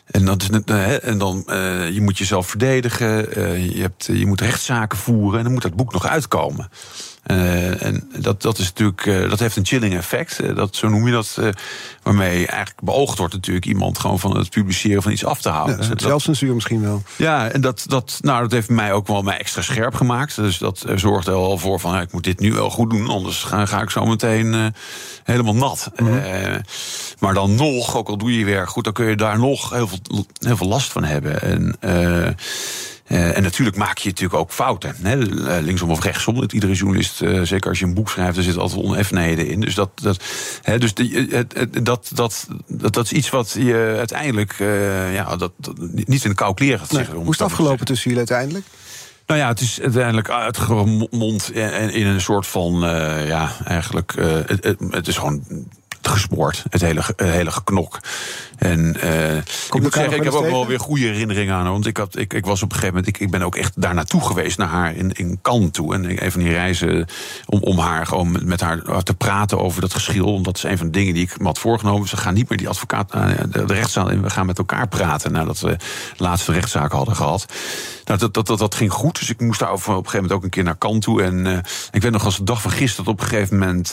[0.06, 0.48] En, dat is,
[1.00, 1.42] en dan
[1.92, 3.08] je moet jezelf verdedigen,
[3.74, 6.70] je, hebt, je moet rechtszaken voeren en dan moet dat boek nog uitkomen.
[7.30, 10.40] Uh, en dat, dat, is natuurlijk, uh, dat heeft een chilling effect.
[10.40, 11.38] Uh, dat, zo noem je dat.
[12.02, 15.78] waarmee eigenlijk beoogd wordt natuurlijk iemand gewoon van het publiceren van iets af te houden.
[15.88, 17.02] Ja, zelfcensuur misschien wel.
[17.16, 20.36] Ja, en dat, dat, nou, dat heeft mij ook wel mij extra scherp gemaakt.
[20.36, 23.08] Dus dat zorgt er wel voor van ik moet dit nu wel goed doen.
[23.08, 24.74] Anders ga, ga ik zo meteen
[25.24, 25.90] helemaal nat.
[25.96, 26.60] Mm -hmm.
[27.18, 29.70] maar dan nog, ook al doe je je werk goed, dan kun je daar nog
[29.70, 31.42] heel veel, heel veel last van hebben.
[31.42, 31.76] En
[33.10, 34.96] uh, en natuurlijk maak je natuurlijk ook fouten.
[35.02, 35.18] Hè?
[35.18, 36.44] Eh, linksom of rechtsom.
[36.50, 39.60] Iedere journalist, uh, zeker als je een boek schrijft, er zitten altijd oneffenheden in.
[39.60, 40.22] Dus, dat, dat,
[40.62, 44.54] hè, dus die, het, het, dat, dat, dat, dat is iets wat je uiteindelijk
[45.12, 47.14] ja, dat, dat, niet in de kou kleren gaat zeggen.
[47.14, 48.66] Nee, hoe is het afgelopen tussen jullie uiteindelijk?
[49.26, 51.52] Nou ja, het is uiteindelijk uitgemond
[51.92, 52.80] in een soort van,
[53.26, 54.14] ja, eigenlijk,
[54.46, 55.68] het, het, het is gewoon
[56.02, 56.64] gespoord.
[56.70, 57.98] Het hele, hele geknok.
[58.60, 61.72] En uh, ik moet zeggen, ik heb ook wel weer goede herinneringen aan haar.
[61.72, 63.80] Want ik, had, ik, ik was op een gegeven moment, ik, ik ben ook echt
[63.80, 65.94] daar naartoe geweest, naar haar in, in Cannes toe.
[65.94, 67.06] En een van die reizen
[67.46, 70.32] om, om haar gewoon met, haar te praten over dat geschil.
[70.32, 72.08] Want dat is een van de dingen die ik me had voorgenomen.
[72.08, 74.22] Ze gaan niet meer die advocaat uh, de, de rechtszaal in.
[74.22, 75.76] We gaan met elkaar praten nadat we
[76.16, 77.46] de laatste rechtszaak hadden gehad.
[78.04, 79.18] Nou, dat, dat, dat, dat ging goed.
[79.18, 81.22] Dus ik moest daar op, op een gegeven moment ook een keer naar Cannes toe.
[81.22, 81.58] En uh,
[81.90, 83.92] ik weet nog als de dag van gisteren dat op een gegeven moment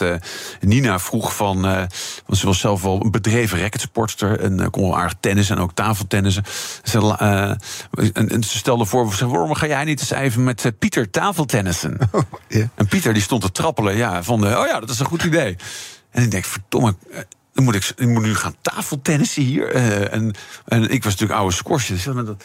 [0.60, 1.62] Nina vroeg van.
[2.26, 4.40] want ze was zelf wel een bedreven racketsportster.
[4.40, 6.44] En uh, kon wel aardig tennis en ook tafeltennissen.
[6.82, 7.50] Ze, uh,
[8.12, 11.96] en, ze stelde voor, ze, waarom ga jij niet eens even met uh, Pieter tafeltennissen?
[12.12, 12.68] Oh, yeah.
[12.74, 15.56] En Pieter die stond te trappelen, ja, van, oh ja, dat is een goed idee.
[16.10, 16.94] En ik denk, verdomme,
[17.52, 19.70] dan moet ik, ik moet nu gaan tafeltennissen hier.
[20.10, 20.34] en,
[20.64, 21.88] en ik was natuurlijk oude squash.
[21.88, 22.44] Dus dat,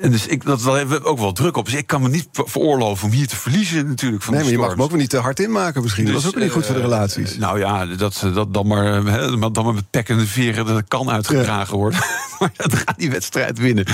[0.00, 1.64] en dus ik, dat, hebben we ook wel druk op.
[1.64, 4.22] Dus ik kan me niet veroorloven om hier te verliezen natuurlijk.
[4.22, 6.04] Van nee, maar je mag hem ook wel niet te hard inmaken misschien.
[6.04, 7.36] Dus, dat is ook niet goed voor de eh, relaties.
[7.36, 10.82] nou ja, dat, dat dan, maar, hè, dan maar met pek en de veren dat
[10.88, 11.80] kan uitgedragen ja.
[11.80, 12.00] worden.
[12.38, 13.84] maar dat gaat die wedstrijd winnen.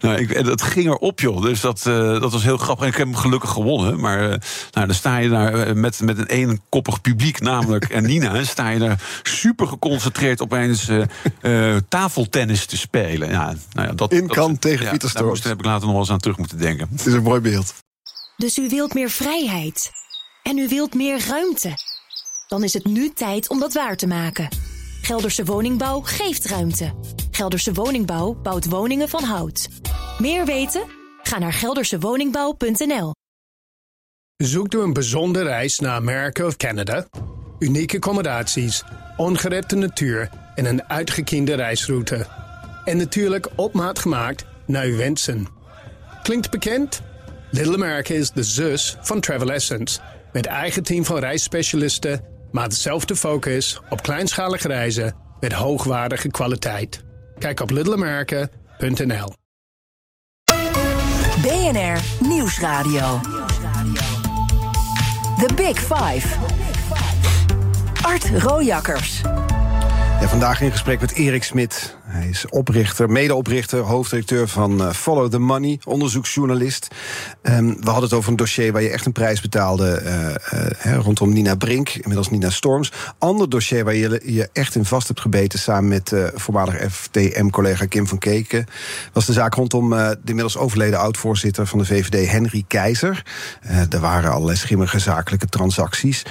[0.00, 1.42] Nou, ik, en dat ging erop, joh.
[1.42, 2.84] Dus dat, uh, dat was heel grappig.
[2.84, 4.00] En ik heb hem gelukkig gewonnen.
[4.00, 4.28] Maar uh,
[4.72, 8.44] nou, dan sta je daar met, met een eenkoppig publiek, namelijk en Nina.
[8.44, 10.90] sta je daar super geconcentreerd opeens
[11.88, 13.30] tafeltennis te spelen.
[13.30, 16.00] Ja, nou ja, dat, In kan tegen ja, Pieter Storm heb ik later nog wel
[16.00, 16.88] eens aan terug moeten denken.
[16.90, 17.74] Het is een mooi beeld.
[18.36, 19.90] Dus u wilt meer vrijheid.
[20.42, 21.74] En u wilt meer ruimte.
[22.48, 24.48] Dan is het nu tijd om dat waar te maken.
[25.02, 26.94] Gelderse Woningbouw geeft ruimte.
[27.30, 29.68] Gelderse Woningbouw bouwt woningen van hout.
[30.18, 30.82] Meer weten?
[31.22, 33.14] Ga naar geldersewoningbouw.nl.
[34.36, 37.06] Zoekt u een bijzondere reis naar Amerika of Canada?
[37.58, 38.82] Unieke accommodaties,
[39.16, 42.26] ongerepte natuur en een uitgekiende reisroute.
[42.84, 45.46] En natuurlijk op maat gemaakt uw wensen.
[46.22, 47.02] Klinkt bekend?
[47.50, 50.00] Little America is de zus van Travel Essence.
[50.32, 57.04] Met eigen team van reisspecialisten, maar dezelfde focus op kleinschalige reizen met hoogwaardige kwaliteit.
[57.38, 59.32] Kijk op littleamerica.nl.
[61.42, 63.20] BNR Nieuwsradio.
[65.38, 66.28] The Big Five.
[68.02, 69.20] Art Rojakkers.
[70.20, 71.96] Ja, vandaag in gesprek met Erik Smit.
[72.08, 76.88] Hij is oprichter, medeoprichter, hoofddirecteur van uh, Follow the Money, onderzoeksjournalist.
[77.42, 80.98] Um, we hadden het over een dossier waar je echt een prijs betaalde uh, uh,
[80.98, 82.92] rondom Nina Brink, inmiddels Nina Storms.
[83.18, 88.06] Ander dossier waar je je echt in vast hebt gebeten samen met voormalig FTM-collega Kim
[88.06, 88.66] van Keken,
[89.12, 93.22] was de zaak rondom de inmiddels overleden oud-voorzitter van de VVD, Henry Keizer.
[93.90, 96.22] er waren allerlei schimmige zakelijke transacties.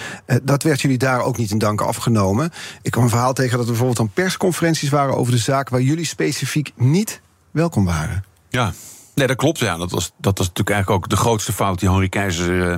[0.43, 2.51] dat werd jullie daar ook niet in dank afgenomen.
[2.81, 5.81] Ik kwam een verhaal tegen dat er bijvoorbeeld dan persconferenties waren over de zaak waar
[5.81, 8.23] jullie specifiek niet welkom waren.
[8.49, 8.73] Ja,
[9.15, 9.59] nee, dat klopt.
[9.59, 9.77] Ja.
[9.77, 12.75] Dat, was, dat was natuurlijk eigenlijk ook de grootste fout die Henri Keizer uh,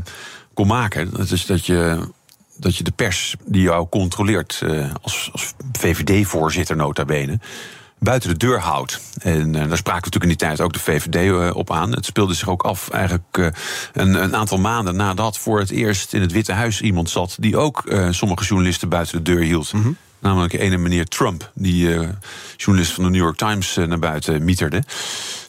[0.53, 1.11] kon maken.
[1.11, 2.07] Dat is dat je,
[2.57, 7.39] dat je de pers die jou controleert uh, als, als VVD-voorzitter nota bene
[8.01, 9.01] buiten de deur houdt.
[9.21, 11.91] En uh, daar spraken natuurlijk in die tijd ook de VVD op aan.
[11.91, 13.51] Het speelde zich ook af eigenlijk
[13.93, 17.57] een, een, aantal maanden nadat voor het eerst in het Witte Huis iemand zat die
[17.57, 19.73] ook sommige journalisten buiten de deur hield.
[19.73, 19.97] Mm -hmm.
[20.19, 22.09] Namelijk ene meneer Trump, die uh,
[22.57, 24.83] journalist van de New York Times uh, naar buiten mieterde.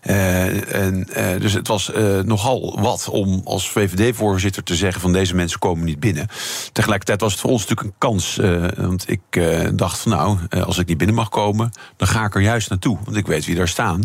[0.07, 1.09] Uh, en,
[1.41, 1.91] dus het was
[2.25, 6.27] nogal wat om als VVD-voorzitter te zeggen: van deze mensen komen niet binnen.
[6.73, 8.39] Tegelijkertijd was het voor ons natuurlijk een kans.
[8.77, 9.21] want ik
[9.75, 12.99] dacht van nou, als ik niet binnen mag komen, dan ga ik er juist naartoe.
[13.05, 14.03] Want ik weet wie daar staan.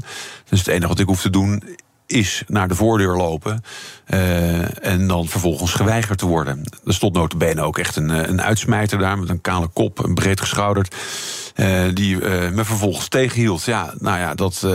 [0.49, 1.63] Dus het enige wat ik hoef te doen
[2.08, 3.64] is naar de voordeur lopen
[4.08, 6.64] uh, en dan vervolgens geweigerd te worden.
[6.86, 10.39] Er stond notabene ook echt een, een uitsmijter daar met een kale kop, een breed
[10.39, 10.95] geschouderd.
[11.93, 12.16] Die
[12.51, 13.64] me vervolgens tegenhield.
[13.64, 14.66] Ja, nou ja, dat,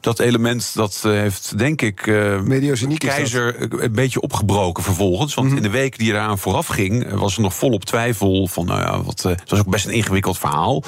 [0.00, 1.96] dat element dat heeft denk ik
[2.98, 5.34] keizer een beetje opgebroken vervolgens.
[5.34, 5.56] Want mhm.
[5.56, 9.02] in de week die eraan vooraf ging, was er nog volop twijfel van, nou ja,
[9.02, 10.82] wat, het was ook best een ingewikkeld verhaal.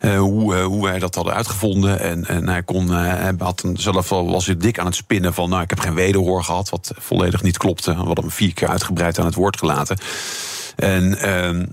[0.00, 2.00] hoe, hoe hij dat hadden uitgevonden.
[2.00, 5.48] En, en hij kon, hij had zelf al was hij dik aan het spinnen van,
[5.48, 7.90] nou, ik heb geen wederhoor gehad, wat volledig niet klopte.
[7.90, 9.98] We hadden hem vier keer uitgebreid aan het woord gelaten.
[10.76, 11.18] En.
[11.24, 11.66] Uh,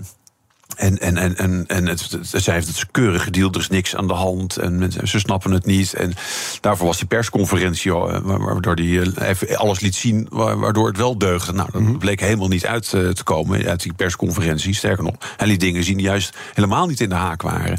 [0.78, 4.06] en, en, en, en, en het, zij heeft het keurig gedeeld, er is niks aan
[4.06, 4.56] de hand.
[4.56, 5.94] En ze snappen het niet.
[5.94, 6.12] En
[6.60, 11.18] daarvoor was die persconferentie, eh, waardoor hij eh, even alles liet zien, waardoor het wel
[11.18, 11.52] deugde.
[11.52, 11.96] Nou, dat mhm.
[11.96, 14.74] bleek helemaal niet uit eh, te komen uit die persconferentie.
[14.74, 17.78] Sterker nog, hij liet dingen zien die juist helemaal niet in de haak waren.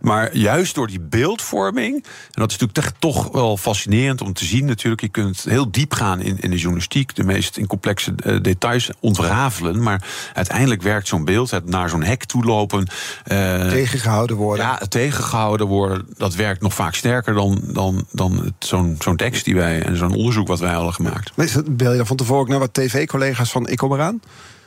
[0.00, 4.64] Maar juist door die beeldvorming, en dat is natuurlijk toch wel fascinerend om te zien
[4.64, 5.00] natuurlijk.
[5.02, 9.82] Je kunt heel diep gaan in, in de journalistiek, de meest in complexe details ontrafelen.
[9.82, 12.88] Maar uiteindelijk werkt zo'n beeld, het naar zo'n hek toelopen.
[13.32, 14.64] Uh, tegengehouden worden.
[14.64, 16.06] Ja, tegengehouden worden.
[16.16, 20.14] Dat werkt nog vaak sterker dan, dan, dan zo'n zo'n tekst die wij en zo'n
[20.14, 21.32] onderzoek wat wij hadden gemaakt.
[21.70, 24.20] Bel je dan van tevoren ook naar wat tv-collega's van Ik kom eraan?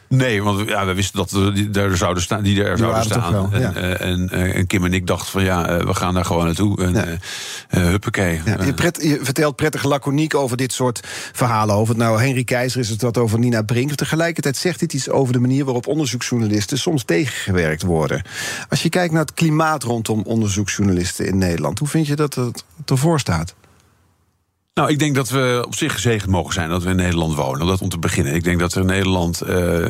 [0.10, 2.44] Nee, want ja, we wisten dat die daar zouden staan.
[2.44, 3.54] Die er zouden staan.
[3.54, 6.26] en, eh, en, eh, en, Kim en ik dachten van ja, eh, we gaan daar
[6.26, 6.84] gewoon naartoe.
[6.84, 7.80] En, ja.
[7.80, 8.42] huppakee.
[8.46, 11.76] Ja, je, pret, je, vertelt prettig laconiek over dit soort verhalen.
[11.76, 13.94] Over het nou Henry Keizer is het wat over Nina Brink.
[13.94, 18.22] Tegelijkertijd zegt dit iets over de manier waarop onderzoeksjournalisten soms tegengewerkt worden.
[18.70, 22.64] Als je kijkt naar het klimaat rondom onderzoeksjournalisten in Nederland, hoe vind je dat het
[22.86, 23.56] ervoor staat?
[24.74, 27.68] Nou, ik denk dat we op zich gezegend mogen zijn dat we in Nederland wonen.
[27.68, 28.34] Dat om te beginnen.
[28.34, 29.42] Ik denk dat er in Nederland.
[29.48, 29.88] Uh,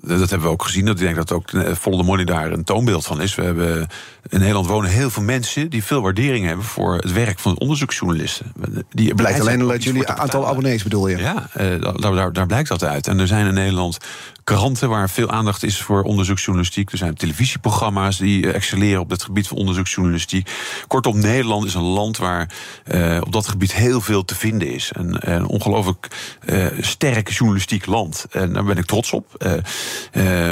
[0.00, 0.84] dat hebben we ook gezien.
[0.84, 3.34] Dat ik denk dat ook Volle de Money daar een toonbeeld van is.
[3.34, 3.86] We hebben
[4.28, 8.52] in Nederland wonen heel veel mensen die veel waardering hebben voor het werk van onderzoeksjournalisten.
[8.90, 11.16] Die blijkt alleen uit jullie aantal abonnees, bedoel je?
[11.16, 13.06] Ja, daar, daar, daar, blijkt dat uit.
[13.06, 13.98] En er zijn in Nederland
[14.44, 16.92] kranten waar veel aandacht is voor onderzoeksjournalistiek.
[16.92, 20.50] Er zijn televisieprogramma's die eh, excelleren op het gebied van onderzoeksjournalistiek.
[20.86, 22.50] Kortom, Nederland is een land waar
[22.92, 24.90] uh, op dat gebied heel veel te vinden is.
[24.92, 26.08] Een, een ongelooflijk
[26.46, 28.26] uh, sterk journalistiek land.
[28.30, 29.54] En daar ben ik trots op.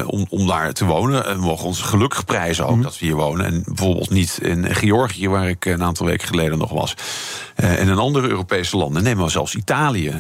[0.07, 1.27] om, om daar te wonen.
[1.27, 2.83] En we mogen ons gelukkig prijzen ook mhm.
[2.83, 3.47] dat we hier wonen.
[3.47, 6.95] En bijvoorbeeld niet in Georgië, waar ik een aantal weken geleden nog was.
[7.55, 9.03] en in andere Europese landen.
[9.03, 10.15] Neem maar zelfs Italië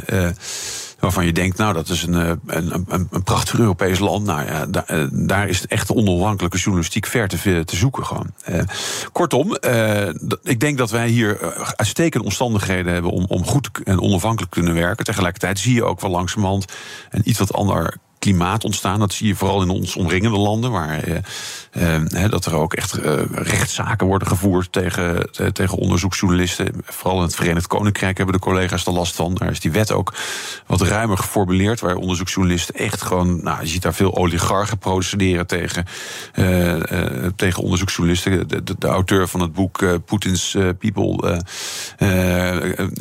[0.99, 4.24] waarvan je denkt, nou, dat is een, eh, een, een, een prachtig Europees land.
[4.24, 8.32] Nou ja, daar, eh, daar is echt onafhankelijke journalistiek ver te, te zoeken gewoon.
[8.49, 8.61] Uh,
[9.12, 9.57] kortom,
[10.42, 14.74] ik denk dat wij hier uitstekende omstandigheden hebben om, om goed en onafhankelijk te kunnen
[14.80, 15.05] werken.
[15.05, 16.72] Tegelijkertijd zie je ook wel langzamerhand
[17.11, 18.99] een iets wat ander klimaat ontstaan.
[18.99, 21.03] Dat zie je vooral in ons omringende landen, waar
[21.71, 26.73] eh, eh, dat er ook echt eh, rechtszaken worden gevoerd tegen, tegen onderzoeksjournalisten.
[26.85, 29.35] Vooral in het Verenigd Koninkrijk hebben de collega's er last van.
[29.35, 30.14] Daar is die wet ook
[30.66, 35.85] wat ruimer geformuleerd, waar onderzoeksjournalisten echt gewoon, nou, je ziet daar veel oligarchen procederen tegen,
[37.37, 38.49] tegen onderzoeksjournalisten.
[38.49, 41.43] De, de, auteur van het boek Putin's People,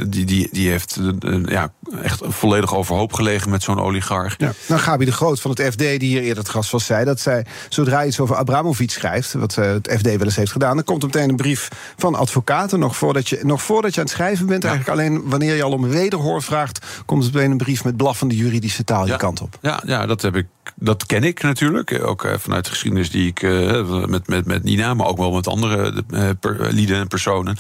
[0.08, 1.00] die, die, die heeft
[1.46, 4.36] ja, echt volledig overhoop gelegen met zo'n oligarch.
[4.38, 4.54] Ja.
[4.68, 7.20] Nou, Gabi de Groot van het FD, die hier eerder het gast was, zei dat
[7.20, 10.84] zij, zodra iets over Abramovic schrijft, wat uh, het FD wel eens heeft gedaan, dan
[10.84, 12.80] komt er meteen een brief van advocaten.
[12.80, 15.72] Nog voordat je, nog voordat je aan het schrijven bent, eigenlijk alleen wanneer je al
[15.72, 19.58] om wederhoor vraagt, komt er meteen een brief met blaffende juridische taal je kant op.
[19.62, 20.48] Ja, ja, dat heb ik.
[20.76, 22.04] Dat ken ik natuurlijk.
[22.04, 25.32] Ook uh, vanuit de geschiedenis die ik uh, met, met, met Nina, maar ook wel
[25.32, 26.04] met andere
[26.40, 27.58] per, lieden en personen.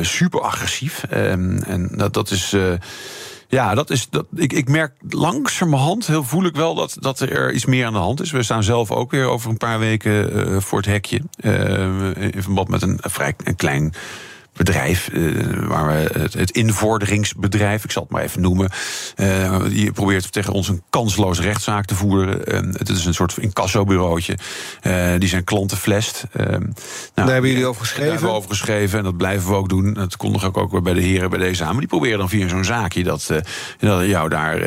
[0.00, 1.04] super agressief.
[1.10, 2.54] Ehm, en dat, dat is.
[3.50, 7.52] Ja, dat is, dat, ik, ik merk langzamerhand, heel voel ik wel dat, dat er
[7.52, 8.30] iets meer aan de hand is.
[8.30, 11.20] We staan zelf ook weer over een paar weken uh, voor het hekje.
[11.44, 13.94] Uh, in verband met een vrij een klein
[14.64, 18.70] bedrijf, uh, waar we het, het, invorderingsbedrijf, ik zal het maar even noemen,
[19.16, 22.54] uh, die probeert tegen ons een kansloze rechtszaak te voeren.
[22.66, 24.38] Uh, het is een soort incassobureautje.
[25.18, 26.24] die zijn klanten flest.
[26.32, 26.72] Nou,
[27.14, 28.04] daar hebben jullie over geschreven?
[28.04, 29.94] Daar hebben we over geschreven en dat blijven we ook doen.
[29.94, 31.70] Dat kondig ik ook weer bij de heren bij deze aan.
[31.70, 33.30] Maar die proberen dan via zo'n zaakje dat,
[33.78, 34.60] dat jou daar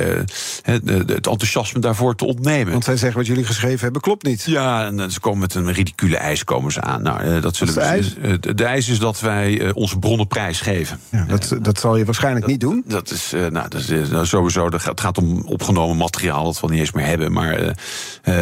[0.62, 2.72] het, het enthousiasme daarvoor te ontnemen.
[2.72, 4.44] Want zij zeggen wat jullie geschreven hebben klopt niet.
[4.44, 7.02] Ja, en ze komen met een ridicule eis komen ze aan.
[7.02, 8.16] Nou, dat zullen de eis?
[8.40, 11.00] de eis is dat wij onze bronnen prijsgeven.
[11.10, 12.84] Ja, dat, dat zal je waarschijnlijk niet doen.
[12.88, 14.70] Dat is, uh, nou, dat is uh, sowieso.
[14.70, 17.32] Het gaat om opgenomen materiaal dat we niet eens meer hebben.
[17.32, 17.70] Maar uh,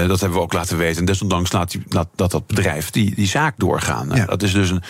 [0.08, 1.00] dat hebben we ook laten weten.
[1.00, 4.08] En desondanks laat, die, laat dat dat bedrijf die, die zaak doorgaan.
[4.08, 4.26] Nou, ja.
[4.26, 4.84] Dat is dus een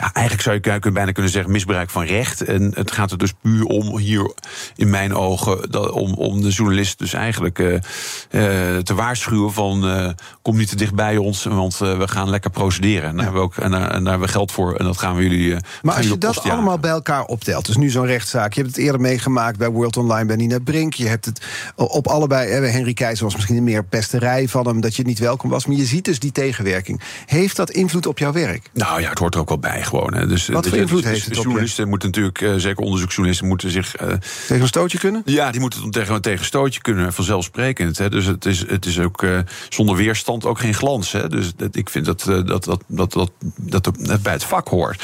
[0.00, 2.44] ja, eigenlijk zou je bijna kunnen zeggen misbruik van recht.
[2.44, 4.32] En het gaat er dus puur om hier,
[4.76, 9.88] in mijn ogen, dat, om, om de journalist dus eigenlijk eh, eh, te waarschuwen van
[9.88, 10.08] eh,
[10.42, 13.08] kom niet te dicht bij ons, want we gaan lekker procederen.
[13.08, 14.98] En daar, hebben we ook, en, daar, en daar hebben we geld voor en dat
[14.98, 15.56] gaan we jullie.
[15.82, 18.84] Maar als je dat allemaal bij elkaar optelt, dus nu zo'n rechtszaak, je hebt het
[18.84, 21.44] eerder meegemaakt bij World Online bij Nina Brink, je hebt het
[21.74, 25.50] op allebei, hè, Henry Keizer was misschien meer pesterij van hem, dat je niet welkom
[25.50, 27.00] was, maar je ziet dus die tegenwerking.
[27.26, 28.70] Heeft dat invloed op jouw werk?
[28.72, 30.14] Nou ja, het hoort er ook wel bij gewoon.
[30.14, 30.26] Hè.
[30.26, 31.42] Dus, Wat voor dus- invloed dus- heeft het op je?
[31.42, 33.94] Journalisten moeten natuurlijk, eh, zeker onderzoeksjournalisten, moeten zich.
[33.96, 34.06] eh,
[34.46, 35.22] Tegen een stootje kunnen?
[35.24, 37.98] ja, die moeten tegen, tegen stootje kunnen, vanzelfsprekend.
[37.98, 38.10] Hè.
[38.10, 39.38] Dus het is, het is ook eh,
[39.68, 41.12] zonder weerstand ook geen glans.
[41.12, 41.28] Hè.
[41.28, 43.12] Dus dat, ik vind dat, eh, dat, dat, dat,
[43.56, 45.02] dat, bij het vak hoort.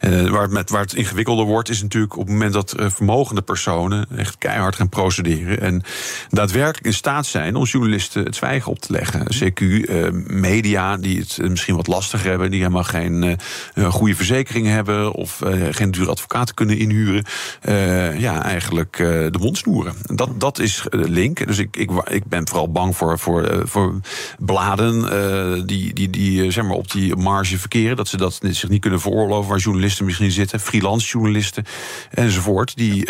[0.00, 2.86] Eh, waar, het met, waar het ingewikkelder wordt, is natuurlijk op het moment dat eh,
[2.90, 5.60] vermogende personen echt keihard gaan procederen.
[5.60, 5.82] En
[6.28, 9.26] daadwerkelijk in staat zijn om journalisten het zwijgen op te leggen.
[9.34, 13.32] CQ, eh, media die het eh, misschien wat lastiger hebben, die helemaal geen eh,
[13.74, 17.24] eh, goede verzekering hebben of eh, geen dure advocaten kunnen inhuren.
[17.60, 19.94] eh, ja, eigenlijk eh, de mond snoeren.
[20.02, 21.46] Dat, dat is link.
[21.46, 24.00] Dus ik, ik, ik ben vooral bang voor, voor, voor
[24.38, 27.96] bladen die, die, die zeg maar op die marge verkeren.
[27.96, 30.60] Dat ze dat zich niet kunnen veroorloven waar journalisten misschien zitten.
[30.60, 31.64] Freelance journalisten
[32.10, 32.76] enzovoort.
[32.76, 33.08] Die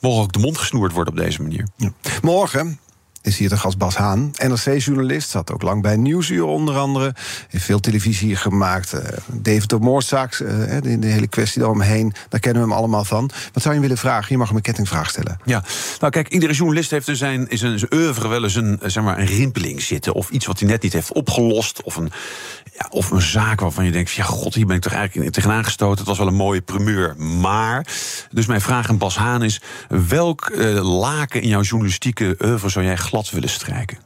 [0.00, 1.66] mogelijk de mond gesnoerd worden op deze manier.
[2.22, 2.78] Morgen
[3.22, 5.30] is hier de gast Bas Haan, NRC-journalist.
[5.30, 7.14] Zat ook lang bij Nieuwsuur onder andere.
[7.48, 8.92] Heeft veel televisie gemaakt.
[8.92, 10.48] eh, David de Moordzaak, eh,
[10.82, 12.12] de, de hele kwestie daaromheen.
[12.28, 13.30] Daar kennen we hem allemaal van.
[13.52, 14.26] Wat zou je willen vragen?
[14.30, 15.40] Je mag hem een kettingvraag stellen.
[15.44, 15.64] Ja,
[16.00, 19.02] nou kijk, iedere journalist heeft in zijn, zijn, zijn oeuvre wel eens een, eh, zeg
[19.04, 20.12] maar, een rimpeling zitten.
[20.14, 21.82] Of iets wat hij net niet heeft opgelost.
[21.82, 22.10] Of een,
[22.72, 25.64] ja, of een zaak waarvan je denkt: ja, god, hier ben ik toch eigenlijk tegenaan
[25.64, 25.98] gestoten.
[25.98, 27.16] Het was wel een mooie primeur.
[27.16, 27.86] Maar,
[28.30, 32.84] dus mijn vraag aan Bas Haan is: welk eh, laken in jouw journalistieke oeuvre zou
[32.84, 33.98] jij glad willen strijken?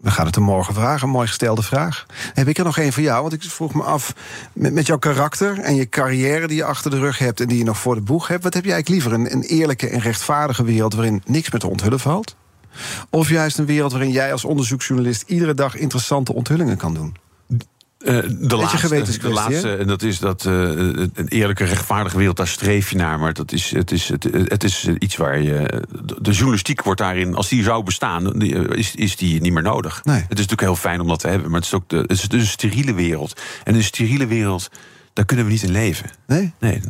[0.00, 2.06] We gaan het hem morgen vragen, een mooi gestelde vraag.
[2.34, 3.20] Heb ik er nog één voor jou?
[3.20, 4.14] Want ik vroeg me af,
[4.52, 7.40] met, met jouw karakter en je carrière die je achter de rug hebt...
[7.40, 8.42] en die je nog voor de boeg hebt...
[8.42, 9.20] wat heb jij eigenlijk liever?
[9.20, 10.94] Een, een eerlijke en rechtvaardige wereld...
[10.94, 12.36] waarin niks meer te onthullen valt?
[13.10, 15.24] Of juist een wereld waarin jij als onderzoeksjournalist...
[15.26, 17.16] iedere dag interessante onthullingen kan doen?
[18.00, 22.48] Eh, de laatste, de laatste, en dat is dat eh, een eerlijke, rechtvaardige wereld, daar
[22.48, 23.18] streef je naar.
[23.18, 25.84] Maar dat is, het, is, het, het is iets waar je.
[26.20, 29.62] De, journalistiek wordt daarin, als die zou bestaan, die, eh, is, is die niet meer
[29.62, 30.04] nodig.
[30.04, 30.16] Nee.
[30.16, 32.10] Het is natuurlijk heel fijn om dat te hebben, maar het is ook de, het
[32.10, 33.40] is een steriele wereld.
[33.64, 34.70] En in een steriele wereld,
[35.12, 36.10] daar kunnen we niet in leven.
[36.26, 36.52] Nee?
[36.58, 36.80] Nee.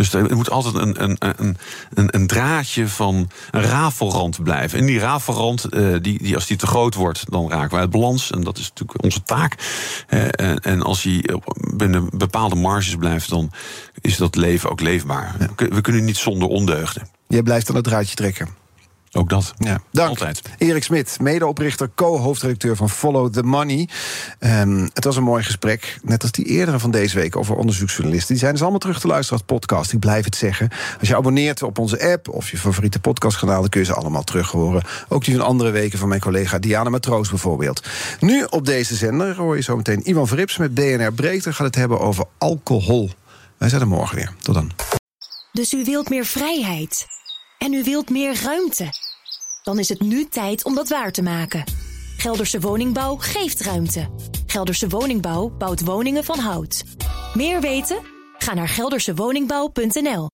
[0.00, 1.56] Dus er moet altijd een, een, een,
[1.94, 4.78] een, een draadje van een rafelrand blijven.
[4.78, 7.90] En die rafelrand, eh, die, die, als die te groot wordt, dan raken wij het
[7.90, 8.30] balans.
[8.30, 9.54] En dat is natuurlijk onze taak.
[10.08, 11.24] Eh, en, en als die
[11.74, 13.50] binnen bepaalde marges blijft, dan
[14.00, 15.34] is dat leven ook leefbaar.
[15.38, 17.08] We kun- We kunnen niet zonder ondeugden.
[17.28, 18.48] Jij blijft aan het draadje trekken.
[19.12, 19.54] Ook dat.
[19.58, 20.08] Ja, dank.
[20.08, 20.42] Altijd.
[20.58, 23.88] Erik Smit, medeoprichter, co-hoofdredacteur van Follow the Money.
[24.38, 28.28] Ehm, het was een mooi gesprek, net als die eerdere van deze week over onderzoeksjournalisten.
[28.28, 29.92] Die zijn dus allemaal terug te luisteren als podcast.
[29.92, 30.68] Ik blijf het zeggen.
[31.00, 34.24] Als je abonneert op onze app of je favoriete podcastkanaal, dan kun je ze allemaal
[34.24, 34.82] terug horen.
[35.08, 37.86] Ook die van andere weken van mijn collega Diana Matroos bijvoorbeeld.
[38.20, 41.52] Nu op deze zender hoor je zometeen Ivan Verrips met BNR Breedte.
[41.52, 43.10] Gaat het hebben over alcohol.
[43.56, 44.32] Wij zijn er morgen weer.
[44.40, 44.70] Tot dan.
[45.52, 47.06] Dus u wilt meer vrijheid.
[47.64, 48.88] En u wilt meer ruimte.
[49.62, 51.64] Dan is het nu tijd om dat waar te maken.
[52.16, 54.08] Gelderse Woningbouw geeft ruimte.
[54.46, 56.84] Gelderse Woningbouw bouwt woningen van hout.
[57.34, 57.98] Meer weten?
[58.38, 60.30] Ga naar geldersewoningbouw.nl.